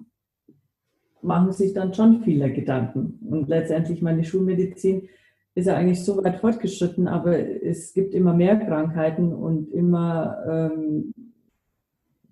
[1.23, 3.19] machen sich dann schon viele Gedanken.
[3.29, 5.09] Und letztendlich meine Schulmedizin
[5.55, 11.13] ist ja eigentlich so weit fortgeschritten, aber es gibt immer mehr Krankheiten und immer ähm,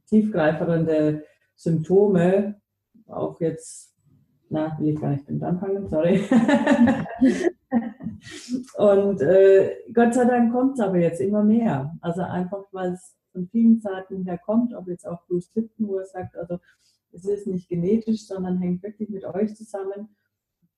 [0.06, 1.24] tiefgreifende
[1.56, 2.60] Symptome,
[3.08, 3.94] auch jetzt,
[4.48, 6.20] na, will ich gar nicht damit anfangen, sorry.
[8.78, 11.96] und äh, Gott sei Dank kommt es aber jetzt immer mehr.
[12.00, 15.98] Also einfach, weil es von vielen Seiten her kommt, ob jetzt auch Bruce Lipton, wo
[15.98, 16.58] er sagt, also
[17.16, 20.16] es ist nicht genetisch, sondern hängt wirklich mit euch zusammen.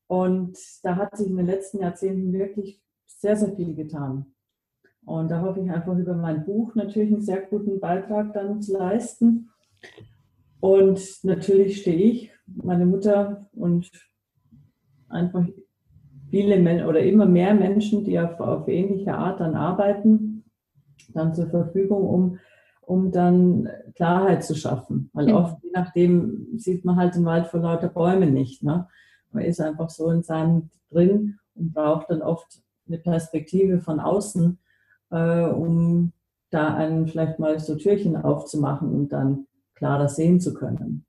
[0.07, 4.27] Und da hat sich in den letzten Jahrzehnten wirklich sehr, sehr viel getan.
[5.05, 8.77] Und da hoffe ich einfach über mein Buch natürlich einen sehr guten Beitrag dann zu
[8.77, 9.51] leisten.
[10.61, 13.90] Und natürlich stehe ich, meine Mutter und
[15.09, 15.46] einfach
[16.31, 20.44] viele Men oder immer mehr Menschen, die auf, auf ähnliche Art dann arbeiten,
[21.14, 22.38] dann zur Verfügung, um,
[22.88, 25.11] um dann Klarheit zu schaffen.
[25.12, 25.35] Weil mhm.
[25.35, 28.62] oft, je nachdem, sieht man halt den Wald vor lauter Bäumen nicht.
[28.62, 28.88] Ne?
[29.31, 34.59] Man ist einfach so in seinem drin und braucht dann oft eine Perspektive von außen,
[35.11, 36.12] äh, um
[36.51, 41.05] da einen vielleicht mal so Türchen aufzumachen und dann klarer sehen zu können.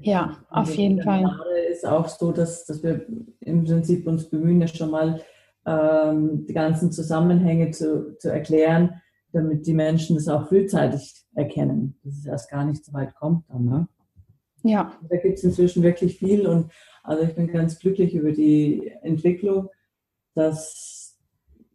[0.00, 1.24] Ja, auf also jeden Fall.
[1.70, 3.06] ist auch so, dass, dass wir
[3.38, 5.20] im Prinzip uns bemühen, ja schon mal
[5.64, 9.00] ähm, die ganzen Zusammenhänge zu, zu erklären,
[9.32, 13.48] damit die Menschen das auch frühzeitig erkennen, dass es erst gar nicht so weit kommt
[13.48, 13.64] dann.
[13.64, 13.88] Ne?
[14.62, 14.92] Ja.
[15.08, 16.70] Da gibt es inzwischen wirklich viel und
[17.02, 19.68] also ich bin ganz glücklich über die Entwicklung,
[20.34, 21.18] dass,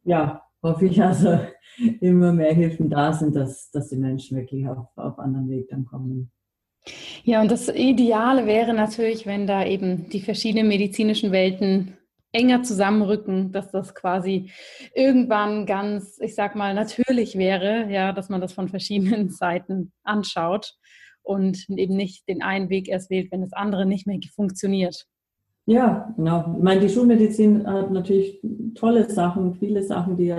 [0.04, 1.40] ja, hoffe ich also,
[2.02, 5.86] immer mehr Hilfen da sind, dass, dass die Menschen wirklich auf, auf anderen Weg dann
[5.86, 6.32] kommen.
[7.24, 11.98] Ja, und das Ideale wäre natürlich, wenn da eben die verschiedenen medizinischen Welten
[12.38, 14.52] enger zusammenrücken, dass das quasi
[14.94, 20.76] irgendwann ganz, ich sag mal, natürlich wäre, ja, dass man das von verschiedenen Seiten anschaut
[21.24, 25.06] und eben nicht den einen Weg erst wählt, wenn das andere nicht mehr funktioniert.
[25.66, 26.56] Ja, genau.
[26.56, 28.40] Ich meine, die Schulmedizin hat natürlich
[28.76, 30.34] tolle Sachen, viele Sachen, die,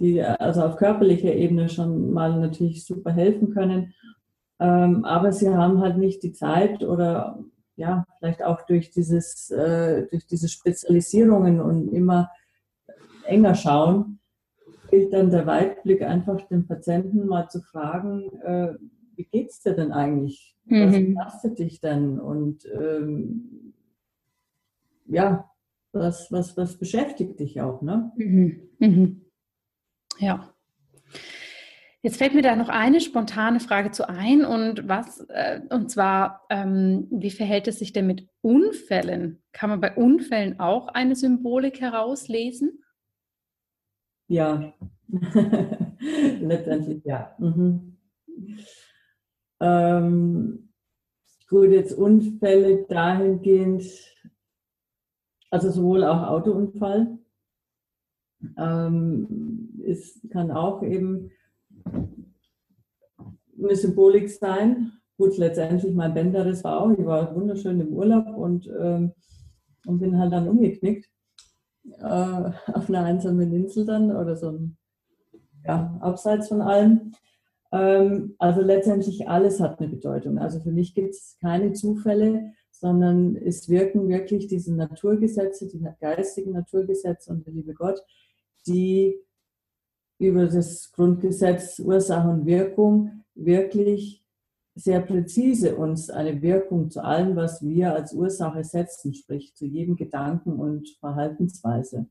[0.00, 3.94] die also auf körperlicher Ebene schon mal natürlich super helfen können.
[4.58, 7.38] Ähm, aber sie haben halt nicht die Zeit oder
[7.76, 12.30] ja, vielleicht auch durch dieses, äh, durch diese Spezialisierungen und immer
[13.24, 14.18] enger schauen,
[14.90, 18.74] gilt dann der Weitblick einfach den Patienten mal zu fragen, äh,
[19.16, 20.56] wie geht's dir denn eigentlich?
[20.66, 21.14] Was mhm.
[21.14, 22.20] belastet dich denn?
[22.20, 23.74] Und ähm,
[25.06, 25.50] ja,
[25.92, 28.12] was, was, was beschäftigt dich auch, ne?
[28.16, 28.68] Mhm.
[28.78, 29.20] Mhm.
[30.18, 30.51] Ja.
[32.04, 36.44] Jetzt fällt mir da noch eine spontane Frage zu ein und was äh, und zwar
[36.50, 39.40] ähm, wie verhält es sich denn mit Unfällen?
[39.52, 42.82] Kann man bei Unfällen auch eine Symbolik herauslesen?
[44.26, 44.72] Ja,
[46.40, 47.36] letztendlich ja.
[47.38, 47.96] Mhm.
[49.60, 50.72] Ähm,
[51.48, 53.84] gut, jetzt Unfälle dahingehend
[55.52, 57.18] also sowohl auch Autounfall.
[58.56, 61.30] Ähm, es kann auch eben
[63.58, 64.92] eine Symbolik sein.
[65.16, 69.12] Gut, letztendlich mein Bänderriss war auch, ich war wunderschön im Urlaub und, ähm,
[69.86, 71.08] und bin halt dann umgeknickt
[71.98, 74.76] äh, auf einer einsamen Insel dann oder so ein,
[75.64, 77.12] ja, abseits von allem.
[77.70, 80.38] Ähm, also letztendlich alles hat eine Bedeutung.
[80.38, 86.50] Also für mich gibt es keine Zufälle sondern es wirken wirklich diese Naturgesetze, die geistigen
[86.50, 88.02] Naturgesetze und der liebe Gott,
[88.66, 89.14] die
[90.22, 94.22] über das Grundgesetz Ursache und Wirkung wirklich
[94.74, 99.96] sehr präzise uns eine Wirkung zu allem, was wir als Ursache setzen, sprich zu jedem
[99.96, 102.06] Gedanken und Verhaltensweise.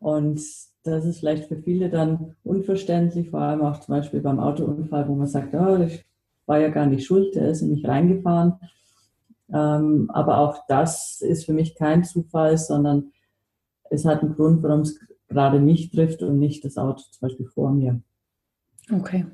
[0.00, 0.40] Und
[0.82, 5.14] das ist vielleicht für viele dann unverständlich, vor allem auch zum Beispiel beim Autounfall, wo
[5.14, 6.04] man sagt, oh, ich
[6.46, 8.54] war ja gar nicht schuld, der ist in mich reingefahren.
[9.52, 13.12] Ähm, aber auch das ist für mich kein Zufall, sondern
[13.90, 17.46] es hat einen Grund, warum es gerade mich trifft und nicht das Auto zum Beispiel
[17.46, 18.00] vor mir.
[18.92, 19.26] Okay.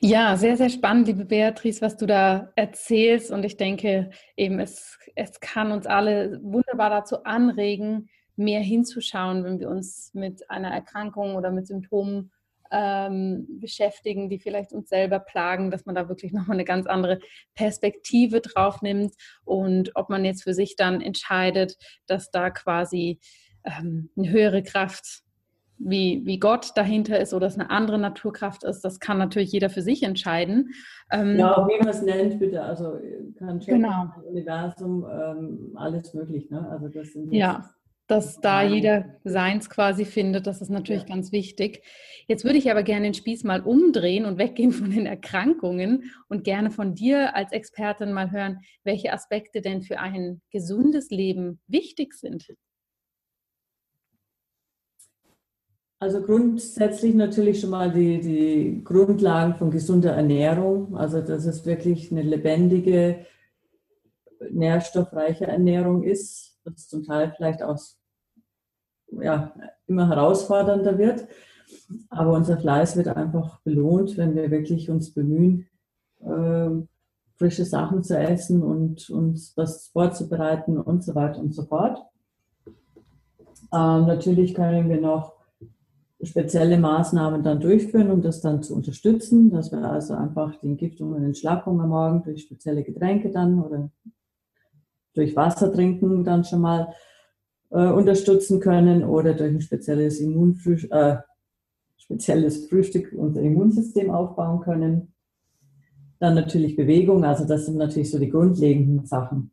[0.00, 3.30] Ja, sehr, sehr spannend, liebe Beatrice, was du da erzählst.
[3.30, 9.60] Und ich denke eben, es, es kann uns alle wunderbar dazu anregen, mehr hinzuschauen, wenn
[9.60, 12.32] wir uns mit einer Erkrankung oder mit Symptomen
[12.72, 17.20] ähm, beschäftigen, die vielleicht uns selber plagen, dass man da wirklich nochmal eine ganz andere
[17.54, 23.20] Perspektive drauf nimmt und ob man jetzt für sich dann entscheidet, dass da quasi
[23.64, 25.22] ähm, eine höhere Kraft
[25.84, 29.68] wie, wie Gott dahinter ist oder es eine andere Naturkraft ist, das kann natürlich jeder
[29.68, 30.70] für sich entscheiden.
[31.10, 32.62] Ähm, ja, wie man es nennt, bitte.
[32.62, 32.98] Also
[33.36, 34.12] kann genau.
[34.24, 36.50] Universum, ähm, alles möglich.
[36.50, 36.68] Ne?
[36.70, 37.68] Also das sind ja
[38.12, 40.46] dass da jeder seins quasi findet.
[40.46, 41.08] Das ist natürlich ja.
[41.08, 41.82] ganz wichtig.
[42.26, 46.44] Jetzt würde ich aber gerne den Spieß mal umdrehen und weggehen von den Erkrankungen und
[46.44, 52.12] gerne von dir als Expertin mal hören, welche Aspekte denn für ein gesundes Leben wichtig
[52.12, 52.52] sind.
[56.02, 60.96] Also grundsätzlich natürlich schon mal die, die Grundlagen von gesunder Ernährung.
[60.96, 63.24] Also dass es wirklich eine lebendige,
[64.50, 67.78] nährstoffreiche Ernährung ist das zum Teil vielleicht auch
[69.12, 69.54] ja,
[69.86, 71.28] immer herausfordernder wird.
[72.10, 75.68] Aber unser Fleiß wird einfach belohnt, wenn wir wirklich uns bemühen,
[76.18, 76.70] äh,
[77.36, 82.00] frische Sachen zu essen und uns was vorzubereiten und so weiter und so fort.
[83.72, 85.41] Ähm, natürlich können wir noch
[86.22, 91.12] spezielle Maßnahmen dann durchführen, um das dann zu unterstützen, dass wir also einfach die Entgiftung
[91.12, 93.90] und Entschlackung am Morgen durch spezielle Getränke dann oder
[95.14, 96.94] durch Wasser trinken dann schon mal
[97.70, 101.16] äh, unterstützen können oder durch ein spezielles Immunfrühstück, äh,
[101.96, 105.14] spezielles Frühstück unser Immunsystem aufbauen können.
[106.18, 109.50] Dann natürlich Bewegung, also das sind natürlich so die grundlegenden Sachen.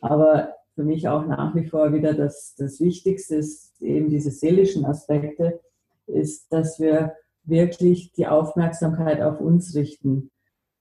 [0.00, 4.84] Aber für mich auch nach wie vor wieder das, das Wichtigste ist eben diese seelischen
[4.84, 5.60] Aspekte,
[6.06, 10.30] ist, dass wir wirklich die Aufmerksamkeit auf uns richten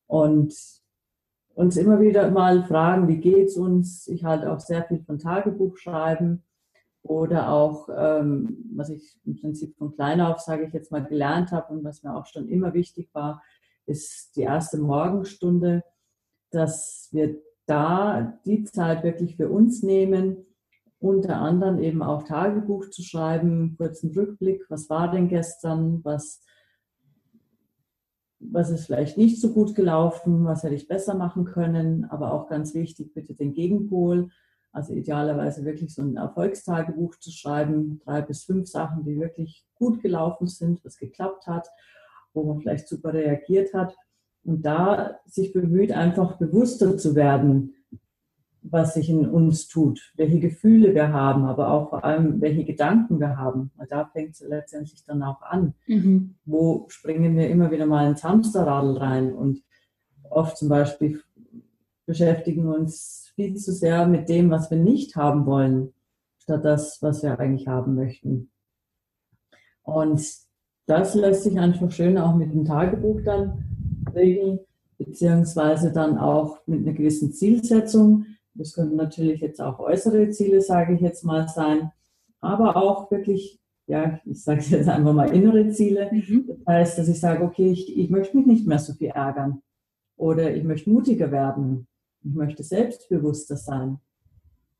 [0.08, 0.54] und
[1.54, 4.08] uns immer wieder mal fragen, wie geht es uns?
[4.08, 6.44] Ich halte auch sehr viel von Tagebuch schreiben
[7.04, 11.52] oder auch, ähm, was ich im Prinzip von klein auf, sage ich jetzt mal, gelernt
[11.52, 13.42] habe und was mir auch schon immer wichtig war,
[13.86, 15.84] ist die erste Morgenstunde,
[16.52, 20.46] dass wir da die Zeit wirklich für uns nehmen,
[21.02, 26.42] unter anderem eben auch Tagebuch zu schreiben, kurzen Rückblick, was war denn gestern, was,
[28.40, 32.48] was ist vielleicht nicht so gut gelaufen, was hätte ich besser machen können, aber auch
[32.48, 34.30] ganz wichtig, bitte den Gegenpol,
[34.72, 40.02] also idealerweise wirklich so ein Erfolgstagebuch zu schreiben, drei bis fünf Sachen, die wirklich gut
[40.04, 41.68] gelaufen sind, was geklappt hat,
[42.34, 43.98] wo man vielleicht super reagiert hat.
[44.44, 47.74] Und da sich bemüht, einfach bewusster zu werden,
[48.64, 53.20] was sich in uns tut, welche Gefühle wir haben, aber auch vor allem, welche Gedanken
[53.20, 53.72] wir haben.
[53.76, 55.74] Weil da fängt es letztendlich dann auch an.
[55.88, 56.36] Mhm.
[56.46, 59.64] Wo springen wir immer wieder mal ins Hamsterradl rein und
[60.30, 61.22] oft zum Beispiel
[62.06, 65.94] beschäftigen uns viel zu sehr mit dem, was wir nicht haben wollen,
[66.38, 68.52] statt das, was wir eigentlich haben möchten.
[69.84, 70.22] Und
[70.86, 73.66] das lässt sich einfach schön auch mit dem Tagebuch dann
[74.14, 74.60] regeln,
[74.98, 80.94] beziehungsweise dann auch mit einer gewissen Zielsetzung das können natürlich jetzt auch äußere Ziele, sage
[80.94, 81.92] ich jetzt mal, sein,
[82.40, 86.10] aber auch wirklich, ja, ich sage jetzt einfach mal innere Ziele.
[86.12, 86.46] Mhm.
[86.48, 89.62] Das heißt, dass ich sage, okay, ich, ich möchte mich nicht mehr so viel ärgern
[90.18, 91.88] oder ich möchte mutiger werden,
[92.24, 94.00] ich möchte selbstbewusster sein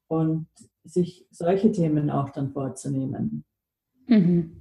[0.08, 0.48] und
[0.84, 3.44] sich solche Themen auch dann vorzunehmen.
[4.08, 4.58] Mhm.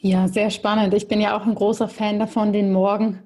[0.00, 0.94] Ja, sehr spannend.
[0.94, 3.20] Ich bin ja auch ein großer Fan davon, den Morgen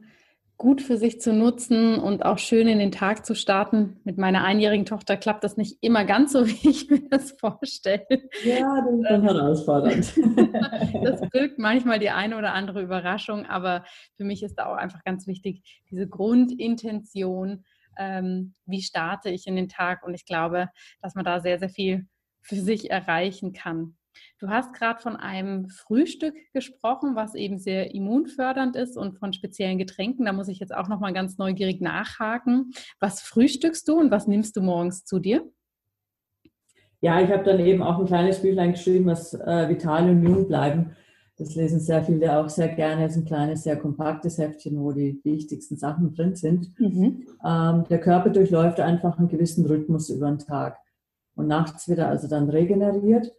[0.62, 4.00] gut für sich zu nutzen und auch schön in den Tag zu starten.
[4.04, 8.06] Mit meiner einjährigen Tochter klappt das nicht immer ganz so, wie ich mir das vorstelle.
[8.44, 10.14] Ja, das ist dann herausfordernd.
[11.04, 13.84] das birgt manchmal die eine oder andere Überraschung, aber
[14.16, 17.64] für mich ist da auch einfach ganz wichtig, diese Grundintention,
[17.98, 20.06] ähm, wie starte ich in den Tag.
[20.06, 20.68] Und ich glaube,
[21.00, 22.06] dass man da sehr, sehr viel
[22.40, 23.96] für sich erreichen kann.
[24.38, 29.78] Du hast gerade von einem Frühstück gesprochen, was eben sehr immunfördernd ist und von speziellen
[29.78, 30.26] Getränken.
[30.26, 32.72] Da muss ich jetzt auch noch mal ganz neugierig nachhaken.
[33.00, 35.48] Was frühstückst du und was nimmst du morgens zu dir?
[37.00, 40.46] Ja, ich habe dann eben auch ein kleines Büchlein geschrieben, was äh, vital und jung
[40.46, 40.96] bleiben.
[41.36, 43.06] Das lesen sehr viele auch sehr gerne.
[43.06, 46.78] Es ist ein kleines, sehr kompaktes Heftchen, wo die wichtigsten Sachen drin sind.
[46.78, 47.26] Mhm.
[47.44, 50.78] Ähm, der Körper durchläuft einfach einen gewissen Rhythmus über den Tag.
[51.34, 53.32] Und nachts wird er also dann regeneriert.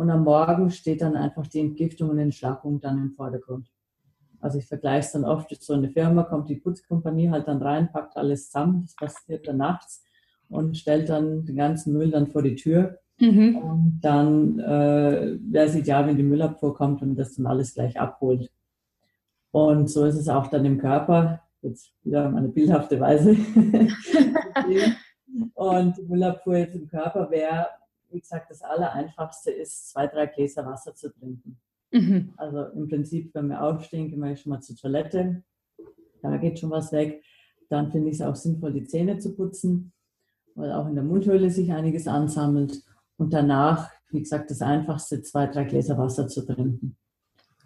[0.00, 3.70] Und am Morgen steht dann einfach die Entgiftung und Entschlackung dann im Vordergrund.
[4.40, 7.92] Also ich vergleiche es dann oft, so eine Firma kommt die Putzkompanie halt dann rein,
[7.92, 10.02] packt alles zusammen, das passiert dann nachts
[10.48, 12.98] und stellt dann den ganzen Müll dann vor die Tür.
[13.18, 13.56] Mhm.
[13.56, 18.00] Und dann äh, wäre es ideal, wenn die Müllabfuhr kommt und das dann alles gleich
[18.00, 18.50] abholt.
[19.50, 23.32] Und so ist es auch dann im Körper, jetzt wieder auf eine bildhafte Weise.
[25.52, 27.66] und die Müllabfuhr jetzt im Körper wäre
[28.10, 31.58] wie gesagt, das Allereinfachste ist, zwei, drei Gläser Wasser zu trinken.
[31.92, 32.32] Mhm.
[32.36, 35.42] Also im Prinzip, wenn wir aufstehen, gehen wir schon mal zur Toilette.
[36.22, 37.22] Da geht schon was weg.
[37.68, 39.92] Dann finde ich es auch sinnvoll, die Zähne zu putzen,
[40.54, 42.82] weil auch in der Mundhöhle sich einiges ansammelt.
[43.16, 46.96] Und danach, wie gesagt, das Einfachste, zwei, drei Gläser Wasser zu trinken.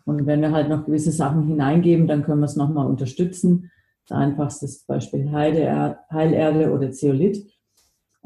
[0.05, 3.71] Und wenn wir halt noch gewisse Sachen hineingeben, dann können wir es nochmal unterstützen.
[4.07, 7.51] Das Einfachste ist zum Beispiel Heilerde oder Zeolit.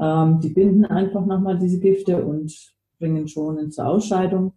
[0.01, 2.53] Ähm, die binden einfach nochmal diese Gifte und
[2.99, 4.53] bringen schonend zur Ausscheidung.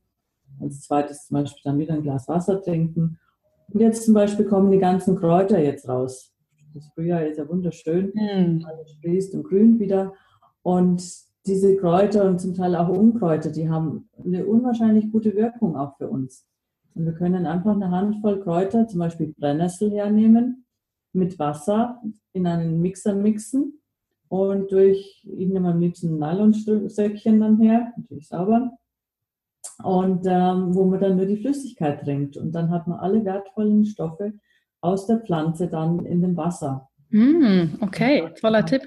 [0.59, 3.17] Als zweites zum Beispiel dann wieder ein Glas Wasser trinken.
[3.69, 6.33] Und jetzt zum Beispiel kommen die ganzen Kräuter jetzt raus.
[6.73, 8.11] Das Frühjahr ist ja wunderschön.
[8.13, 8.65] Mm.
[8.65, 10.13] Alles sprießt und grünt wieder.
[10.61, 11.03] Und
[11.45, 16.07] diese Kräuter und zum Teil auch Unkräuter, die haben eine unwahrscheinlich gute Wirkung auch für
[16.07, 16.45] uns.
[16.93, 20.65] Und wir können einfach eine Handvoll Kräuter, zum Beispiel Brennnessel hernehmen,
[21.13, 22.01] mit Wasser
[22.33, 23.80] in einen Mixer mixen
[24.31, 28.71] und durch, ich nehme am liebsten ein Nylonsäckchen dann her, natürlich sauber.
[29.83, 32.37] Und ähm, wo man dann nur die Flüssigkeit trinkt.
[32.37, 34.31] Und dann hat man alle wertvollen Stoffe
[34.79, 36.89] aus der Pflanze dann in dem Wasser.
[37.09, 38.83] Mm, okay, toller Tipp.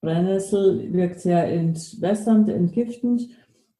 [0.00, 3.28] Brennnessel wirkt sehr entwässernd, entgiftend,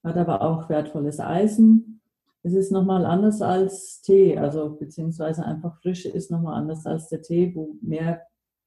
[0.04, 2.02] hat aber auch wertvolles Eisen.
[2.42, 7.22] es ist nochmal anders als Tee, also beziehungsweise einfach frische ist nochmal anders als der
[7.22, 8.20] Tee, wo mehr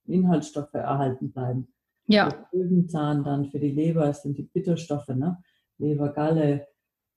[0.07, 1.67] Inhaltsstoffe erhalten bleiben.
[2.08, 2.30] Ja.
[2.30, 5.41] Der Löwenzahn dann für die Leber sind die Bitterstoffe, ne?
[5.78, 6.68] Lebergalle.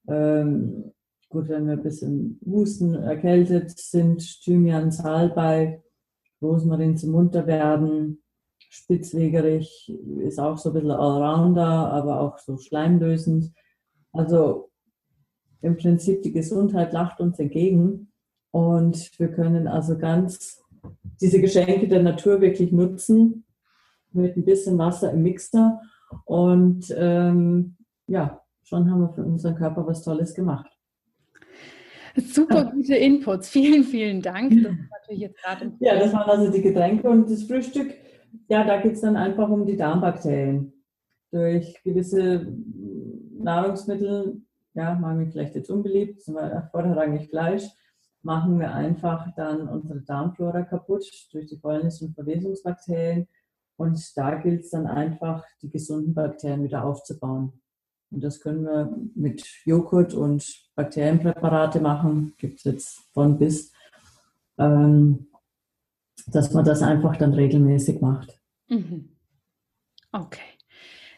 [0.09, 0.93] Ähm,
[1.29, 5.83] gut, wenn wir ein bisschen husten, erkältet sind, Thymian, Salbei,
[6.41, 8.23] Rosmarin zum Munterwerden,
[8.69, 13.53] Spitzwegerich ist auch so ein bisschen Allrounder, aber auch so schleimlösend.
[14.13, 14.71] Also
[15.63, 18.13] im Prinzip die Gesundheit lacht uns entgegen
[18.51, 20.63] und wir können also ganz
[21.21, 23.46] diese Geschenke der Natur wirklich nutzen
[24.13, 25.81] mit ein bisschen Wasser im Mixer
[26.25, 27.77] und ähm,
[28.07, 30.71] ja, schon haben wir für unseren Körper was Tolles gemacht.
[32.17, 33.49] Super gute Inputs.
[33.51, 34.51] Vielen, vielen Dank.
[34.51, 37.95] Das natürlich jetzt gerade ja, das waren also die Getränke und das Frühstück.
[38.49, 40.73] Ja, da geht es dann einfach um die Darmbakterien.
[41.31, 42.47] Durch gewisse
[43.39, 44.41] Nahrungsmittel,
[44.75, 47.65] ja, machen wir vielleicht jetzt unbeliebt, zum Beispiel vorrangig Fleisch,
[48.23, 53.29] machen wir einfach dann unsere Darmflora kaputt durch die Fäulnis- und Verwesungsbakterien.
[53.77, 57.61] Und da gilt es dann einfach, die gesunden Bakterien wieder aufzubauen.
[58.11, 63.73] Und das können wir mit Joghurt und Bakterienpräparate machen, gibt es jetzt von bis,
[64.59, 65.27] ähm,
[66.29, 68.41] dass man das einfach dann regelmäßig macht.
[68.69, 69.17] Mhm.
[70.13, 70.41] Okay.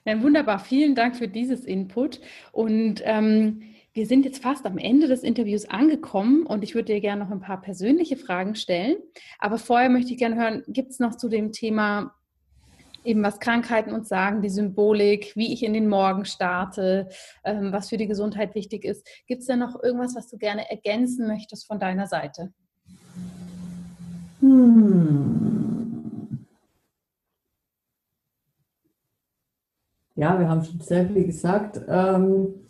[0.04, 2.20] Ja, wunderbar, vielen Dank für dieses Input.
[2.52, 7.00] Und ähm, wir sind jetzt fast am Ende des Interviews angekommen und ich würde dir
[7.00, 8.96] gerne noch ein paar persönliche Fragen stellen.
[9.38, 12.14] Aber vorher möchte ich gerne hören, gibt es noch zu dem Thema
[13.04, 17.08] eben was Krankheiten uns sagen, die Symbolik, wie ich in den Morgen starte,
[17.44, 19.06] ähm, was für die Gesundheit wichtig ist.
[19.26, 22.52] Gibt es da noch irgendwas, was du gerne ergänzen möchtest von deiner Seite?
[24.40, 25.88] Hm.
[30.14, 31.80] Ja, wir haben schon sehr viel gesagt.
[31.86, 32.66] Ähm,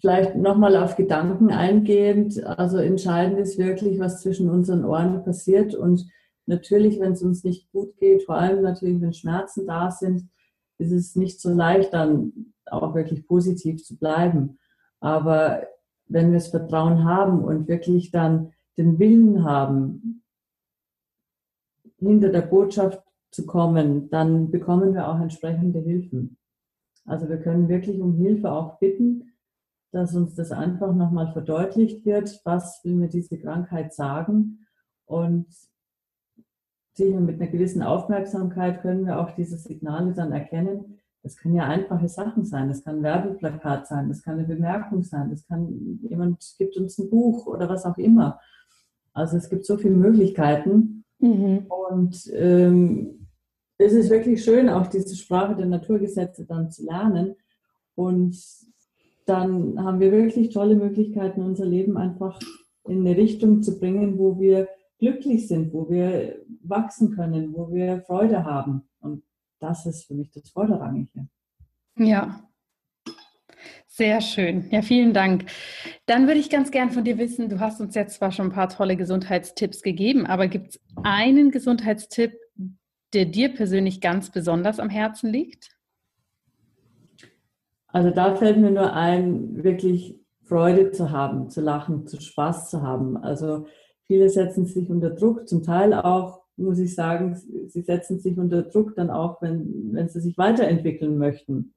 [0.00, 2.42] vielleicht nochmal auf Gedanken eingehend.
[2.42, 6.06] Also entscheidend ist wirklich, was zwischen unseren Ohren passiert und
[6.48, 10.30] Natürlich, wenn es uns nicht gut geht, vor allem natürlich, wenn Schmerzen da sind,
[10.78, 14.58] ist es nicht so leicht, dann auch wirklich positiv zu bleiben.
[14.98, 15.64] Aber
[16.06, 20.22] wenn wir das Vertrauen haben und wirklich dann den Willen haben,
[21.98, 26.38] hinter der Botschaft zu kommen, dann bekommen wir auch entsprechende Hilfen.
[27.04, 29.34] Also wir können wirklich um Hilfe auch bitten,
[29.90, 34.66] dass uns das einfach nochmal verdeutlicht wird, was will mir diese Krankheit sagen.
[35.04, 35.46] Und
[36.98, 40.98] sicher mit einer gewissen Aufmerksamkeit können wir auch diese Signale dann erkennen.
[41.22, 42.68] Das können ja einfache Sachen sein.
[42.68, 46.98] Das kann ein Werbeplakat sein, das kann eine Bemerkung sein, das kann jemand gibt uns
[46.98, 48.40] ein Buch oder was auch immer.
[49.12, 51.04] Also es gibt so viele Möglichkeiten.
[51.18, 51.66] Mhm.
[51.68, 53.26] Und ähm,
[53.78, 57.34] es ist wirklich schön, auch diese Sprache der Naturgesetze dann zu lernen.
[57.94, 58.36] Und
[59.26, 62.38] dann haben wir wirklich tolle Möglichkeiten, unser Leben einfach
[62.88, 64.68] in eine Richtung zu bringen, wo wir
[64.98, 68.88] glücklich sind, wo wir wachsen können, wo wir Freude haben.
[69.00, 69.22] Und
[69.60, 71.28] das ist für mich das Vorderrangige.
[71.96, 72.42] Ja.
[73.86, 74.68] Sehr schön.
[74.70, 75.46] Ja, vielen Dank.
[76.06, 78.52] Dann würde ich ganz gern von dir wissen, du hast uns jetzt zwar schon ein
[78.52, 82.32] paar tolle Gesundheitstipps gegeben, aber gibt es einen Gesundheitstipp,
[83.12, 85.76] der dir persönlich ganz besonders am Herzen liegt?
[87.88, 92.82] Also da fällt mir nur ein, wirklich Freude zu haben, zu lachen, zu Spaß zu
[92.82, 93.16] haben.
[93.16, 93.66] Also
[94.08, 97.36] Viele setzen sich unter Druck, zum Teil auch, muss ich sagen,
[97.68, 101.74] sie setzen sich unter Druck dann auch, wenn, wenn sie sich weiterentwickeln möchten.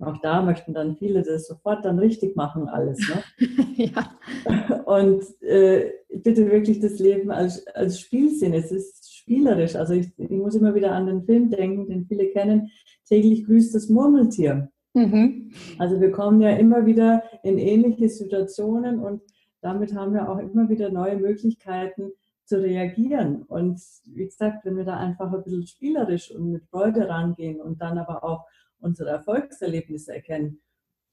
[0.00, 2.98] Auch da möchten dann viele das sofort dann richtig machen, alles.
[2.98, 3.48] Ne?
[3.94, 4.82] ja.
[4.84, 8.54] Und äh, bitte wirklich das Leben als, als Spiel sehen.
[8.54, 9.76] Es ist spielerisch.
[9.76, 12.70] Also ich, ich, muss immer wieder an den Film denken, den viele kennen.
[13.06, 14.70] Täglich grüßt das Murmeltier.
[14.94, 15.52] Mhm.
[15.78, 19.22] Also wir kommen ja immer wieder in ähnliche Situationen und
[19.60, 22.12] damit haben wir auch immer wieder neue Möglichkeiten
[22.44, 23.42] zu reagieren.
[23.42, 27.80] Und wie gesagt, wenn wir da einfach ein bisschen spielerisch und mit Freude rangehen und
[27.80, 28.46] dann aber auch
[28.80, 30.60] unsere Erfolgserlebnisse erkennen,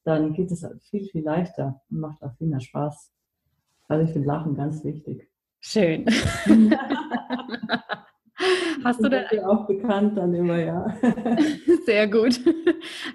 [0.04, 3.12] dann geht es halt viel, viel leichter und macht auch viel mehr Spaß.
[3.88, 5.30] Also ich finde Lachen ganz wichtig.
[5.60, 6.06] Schön.
[8.84, 10.96] Hast du denn auch bekannt dann immer, ja.
[11.86, 12.40] Sehr gut.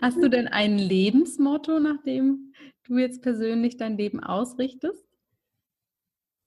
[0.01, 2.53] Hast du denn ein Lebensmotto, nach dem
[2.87, 5.12] du jetzt persönlich dein Leben ausrichtest?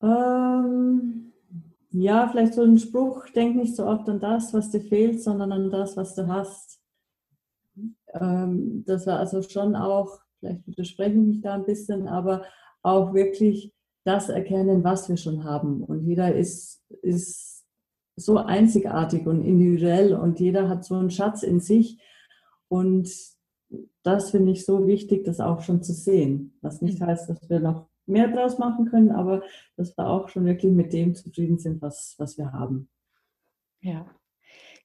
[0.05, 1.33] Ähm,
[1.89, 5.51] ja, vielleicht so ein Spruch, denk nicht so oft an das, was dir fehlt, sondern
[5.51, 6.79] an das, was du hast.
[8.13, 12.43] Ähm, das war also schon auch, vielleicht widerspreche ich mich da ein bisschen, aber
[12.83, 15.83] auch wirklich das erkennen, was wir schon haben.
[15.83, 17.65] Und jeder ist, ist
[18.15, 21.99] so einzigartig und individuell und jeder hat so einen Schatz in sich.
[22.67, 23.09] Und
[24.03, 26.57] das finde ich so wichtig, das auch schon zu sehen.
[26.61, 29.43] Was nicht heißt, dass wir noch mehr draus machen können, aber
[29.77, 32.89] dass wir auch schon wirklich mit dem zufrieden sind, was, was wir haben.
[33.81, 34.05] Ja.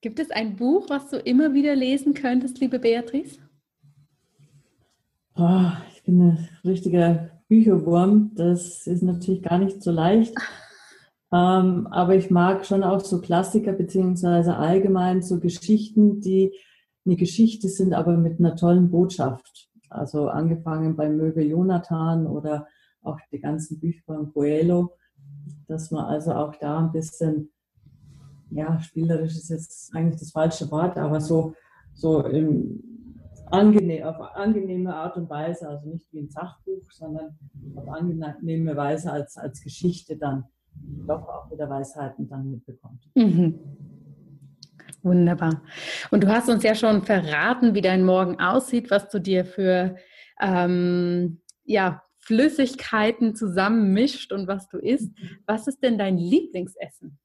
[0.01, 3.39] Gibt es ein Buch, was du immer wieder lesen könntest, liebe Beatrice?
[5.37, 8.33] Oh, ich bin ein richtiger Bücherwurm.
[8.35, 10.35] Das ist natürlich gar nicht so leicht.
[11.33, 16.53] Ähm, aber ich mag schon auch so Klassiker beziehungsweise allgemein so Geschichten, die
[17.07, 19.69] eine Geschichte sind, aber mit einer tollen Botschaft.
[19.89, 22.67] Also angefangen bei Möwe Jonathan oder
[23.03, 24.97] auch die ganzen Bücher von Coelho,
[25.67, 27.51] dass man also auch da ein bisschen,
[28.51, 31.55] ja, spielerisch ist jetzt eigentlich das falsche Wort, aber so,
[31.95, 32.83] so im
[33.47, 37.37] angenehm, auf angenehme Art und Weise, also nicht wie ein Sachbuch, sondern
[37.75, 40.45] auf angenehme Weise als, als Geschichte dann
[41.07, 43.03] doch auch wieder Weisheiten dann mitbekommt.
[43.15, 43.59] Mhm.
[45.03, 45.63] Wunderbar.
[46.11, 49.97] Und du hast uns ja schon verraten, wie dein Morgen aussieht, was du dir für
[50.41, 55.11] ähm, ja, Flüssigkeiten zusammenmischt und was du isst.
[55.47, 57.19] Was ist denn dein Lieblingsessen?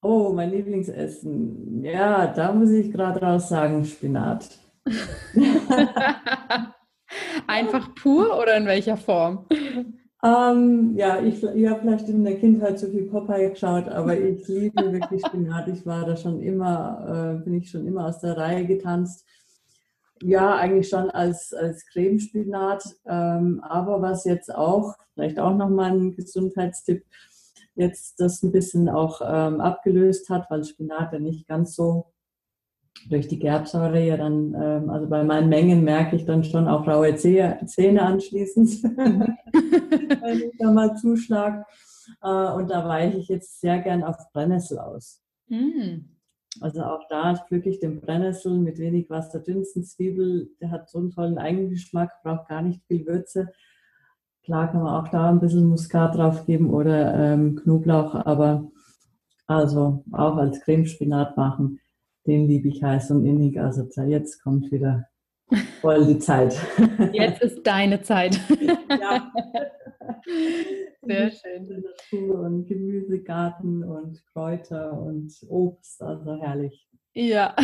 [0.00, 1.82] Oh, mein Lieblingsessen.
[1.82, 4.56] Ja, da muss ich gerade raus sagen, Spinat.
[7.48, 9.48] Einfach pur oder in welcher Form?
[10.22, 14.46] Ähm, ja, ich, ich habe vielleicht in der Kindheit zu viel Popeye geschaut, aber ich
[14.46, 15.66] liebe wirklich Spinat.
[15.66, 19.26] Ich war da schon immer, äh, bin ich schon immer aus der Reihe getanzt.
[20.22, 22.84] Ja, eigentlich schon als, als Cremespinat.
[23.06, 27.04] Ähm, aber was jetzt auch, vielleicht auch nochmal ein Gesundheitstipp,
[27.74, 32.12] jetzt das ein bisschen auch ähm, abgelöst hat, weil Spinat ja nicht ganz so
[33.08, 36.86] durch die Gerbsäure ja dann, ähm, also bei meinen Mengen merke ich dann schon auch
[36.86, 41.66] raue Zähne anschließend, wenn ich da mal zuschlag.
[42.22, 45.20] Äh, und da weiche ich jetzt sehr gern auf Brennnessel aus.
[45.48, 46.13] Mm.
[46.60, 50.98] Also auch da pflücke ich den Brennnessel mit wenig Wasser dünsten, Zwiebel, der hat so
[50.98, 53.50] einen tollen Eigengeschmack, braucht gar nicht viel Würze.
[54.44, 58.70] Klar kann man auch da ein bisschen Muskat drauf geben oder ähm, Knoblauch, aber
[59.46, 61.80] also auch als Cremespinat machen
[62.26, 63.60] den liebe ich heiß und innig.
[63.60, 65.06] Also jetzt kommt wieder
[65.80, 66.56] voll die Zeit.
[67.12, 68.40] Jetzt ist deine Zeit.
[69.00, 69.32] Ja.
[71.02, 71.82] Sehr schön.
[71.82, 76.86] Natur und Gemüsegarten und Kräuter und Obst, also herrlich.
[77.14, 77.54] Ja.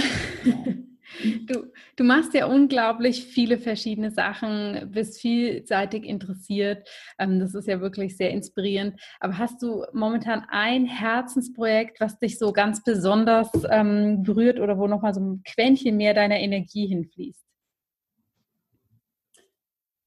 [1.47, 1.67] Du,
[1.97, 6.89] du machst ja unglaublich viele verschiedene Sachen, bist vielseitig interessiert.
[7.19, 9.01] Ähm, das ist ja wirklich sehr inspirierend.
[9.19, 14.87] Aber hast du momentan ein Herzensprojekt, was dich so ganz besonders ähm, berührt oder wo
[14.87, 17.45] nochmal so ein Quäntchen mehr deiner Energie hinfließt?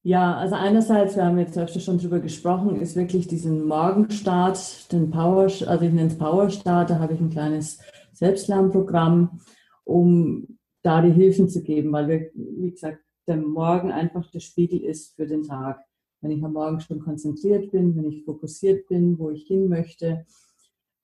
[0.05, 5.09] Ja, also einerseits, wir haben jetzt öfter schon drüber gesprochen, ist wirklich diesen Morgenstart, den
[5.09, 7.79] Power, also ich nenne es Powerstart, da habe ich ein kleines
[8.11, 9.39] Selbstlernprogramm,
[9.85, 14.81] um da die Hilfen zu geben, weil wir, wie gesagt, der Morgen einfach der Spiegel
[14.81, 15.79] ist für den Tag.
[16.19, 20.25] Wenn ich am Morgen schon konzentriert bin, wenn ich fokussiert bin, wo ich hin möchte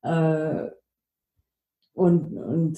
[0.02, 0.68] äh,
[1.94, 2.78] und, und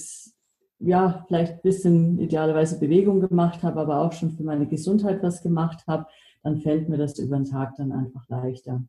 [0.83, 5.41] ja, vielleicht ein bisschen idealerweise Bewegung gemacht habe, aber auch schon für meine Gesundheit was
[5.41, 6.07] gemacht habe,
[6.43, 8.83] dann fällt mir das über den Tag dann einfach leichter.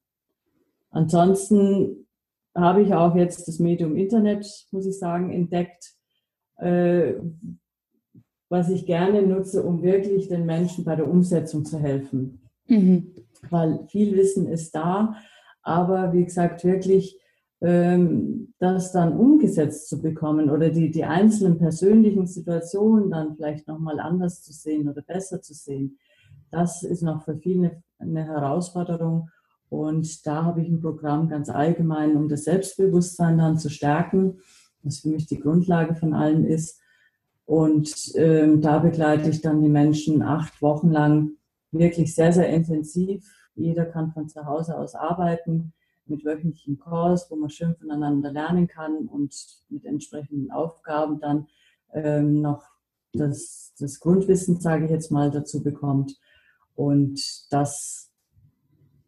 [0.90, 2.06] Ansonsten
[2.54, 5.94] habe ich auch jetzt das Medium Internet, muss ich sagen, entdeckt,
[6.56, 7.14] äh,
[8.48, 12.42] was ich gerne nutze, um wirklich den Menschen bei der Umsetzung zu helfen.
[12.66, 13.14] Mhm.
[13.48, 15.16] Weil viel Wissen ist da,
[15.62, 17.18] aber wie gesagt, wirklich
[17.64, 24.42] das dann umgesetzt zu bekommen oder die, die einzelnen persönlichen Situationen dann vielleicht nochmal anders
[24.42, 25.98] zu sehen oder besser zu sehen,
[26.50, 29.30] das ist noch für viele eine Herausforderung.
[29.68, 34.38] Und da habe ich ein Programm ganz allgemein, um das Selbstbewusstsein dann zu stärken,
[34.82, 36.82] was für mich die Grundlage von allem ist
[37.44, 41.32] und ähm, da begleite ich dann die Menschen acht Wochen lang
[41.70, 43.24] wirklich sehr, sehr intensiv.
[43.54, 45.72] Jeder kann von zu Hause aus arbeiten
[46.06, 49.34] mit wöchentlichen Calls, wo man schön voneinander lernen kann und
[49.68, 51.46] mit entsprechenden Aufgaben dann
[51.92, 52.64] ähm, noch
[53.12, 56.18] das, das Grundwissen, sage ich jetzt mal, dazu bekommt.
[56.74, 58.10] Und das,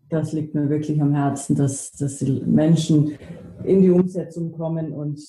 [0.09, 3.19] das liegt mir wirklich am Herzen, dass, dass die Menschen
[3.65, 5.21] in die Umsetzung kommen und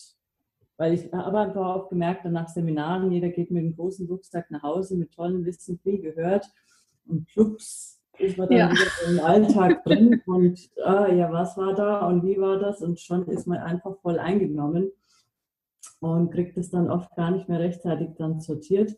[0.77, 4.63] weil ich habe einfach auch gemerkt, nach Seminaren, jeder geht mit einem großen Rucksack nach
[4.63, 6.51] Hause mit tollem Wissen, viel gehört.
[7.07, 8.71] Und plups ist man dann ja.
[8.71, 12.81] wieder im Alltag drin und ah, ja, was war da und wie war das?
[12.81, 14.91] Und schon ist man einfach voll eingenommen
[15.99, 18.95] und kriegt es dann oft gar nicht mehr rechtzeitig dann sortiert.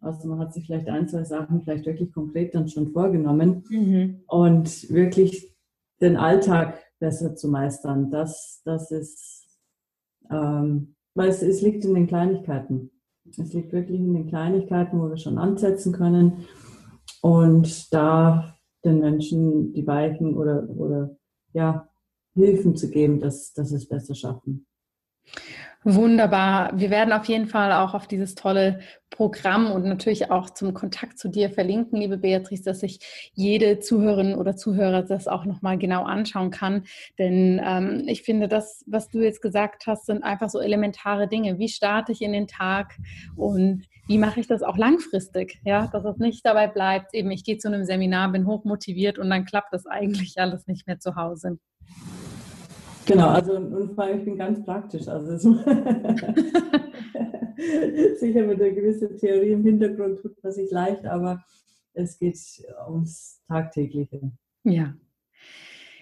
[0.00, 4.22] Also man hat sich vielleicht ein, zwei Sachen vielleicht wirklich konkret dann schon vorgenommen mhm.
[4.26, 5.54] und wirklich
[6.00, 8.10] den Alltag besser zu meistern.
[8.10, 9.48] Das, das ist
[10.30, 12.90] ähm, weil es, es liegt in den Kleinigkeiten.
[13.30, 16.44] Es liegt wirklich in den Kleinigkeiten, wo wir schon ansetzen können.
[17.20, 18.54] Und da
[18.84, 21.16] den Menschen die Weichen oder, oder
[21.52, 21.88] ja,
[22.34, 24.67] Hilfen zu geben, dass, dass es besser schaffen.
[25.90, 26.78] Wunderbar.
[26.78, 31.18] Wir werden auf jeden Fall auch auf dieses tolle Programm und natürlich auch zum Kontakt
[31.18, 36.04] zu dir verlinken, liebe Beatrice, dass sich jede Zuhörerin oder Zuhörer das auch nochmal genau
[36.04, 36.84] anschauen kann.
[37.18, 41.58] Denn ähm, ich finde, das, was du jetzt gesagt hast, sind einfach so elementare Dinge.
[41.58, 42.94] Wie starte ich in den Tag
[43.34, 45.58] und wie mache ich das auch langfristig?
[45.64, 49.30] Ja, dass es nicht dabei bleibt, eben ich gehe zu einem Seminar, bin hochmotiviert und
[49.30, 51.58] dann klappt das eigentlich alles nicht mehr zu Hause.
[53.08, 55.08] Genau, also und vor allem, ich bin ganz praktisch.
[55.08, 55.54] Also
[58.18, 61.42] sicher mit einer gewissen Theorie im Hintergrund tut man sich leicht, aber
[61.94, 62.38] es geht
[62.86, 64.30] ums Tagtägliche.
[64.64, 64.94] Ja.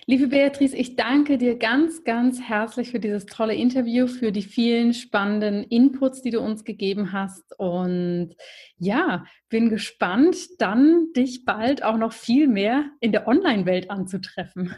[0.09, 4.93] Liebe Beatrice, ich danke dir ganz, ganz herzlich für dieses tolle Interview, für die vielen
[4.93, 7.59] spannenden Inputs, die du uns gegeben hast.
[7.59, 8.37] Und
[8.79, 14.75] ja, bin gespannt, dann dich bald auch noch viel mehr in der Online-Welt anzutreffen.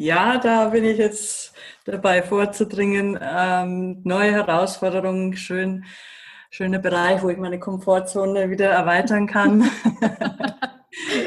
[0.00, 1.52] Ja, da bin ich jetzt
[1.84, 3.18] dabei vorzudringen.
[3.20, 5.86] Ähm, neue Herausforderungen, schön,
[6.50, 9.62] schöner Bereich, wo ich meine Komfortzone wieder erweitern kann.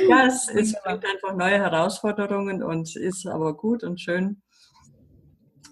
[0.07, 4.41] ja, es, es bringt einfach neue Herausforderungen und ist aber gut und schön.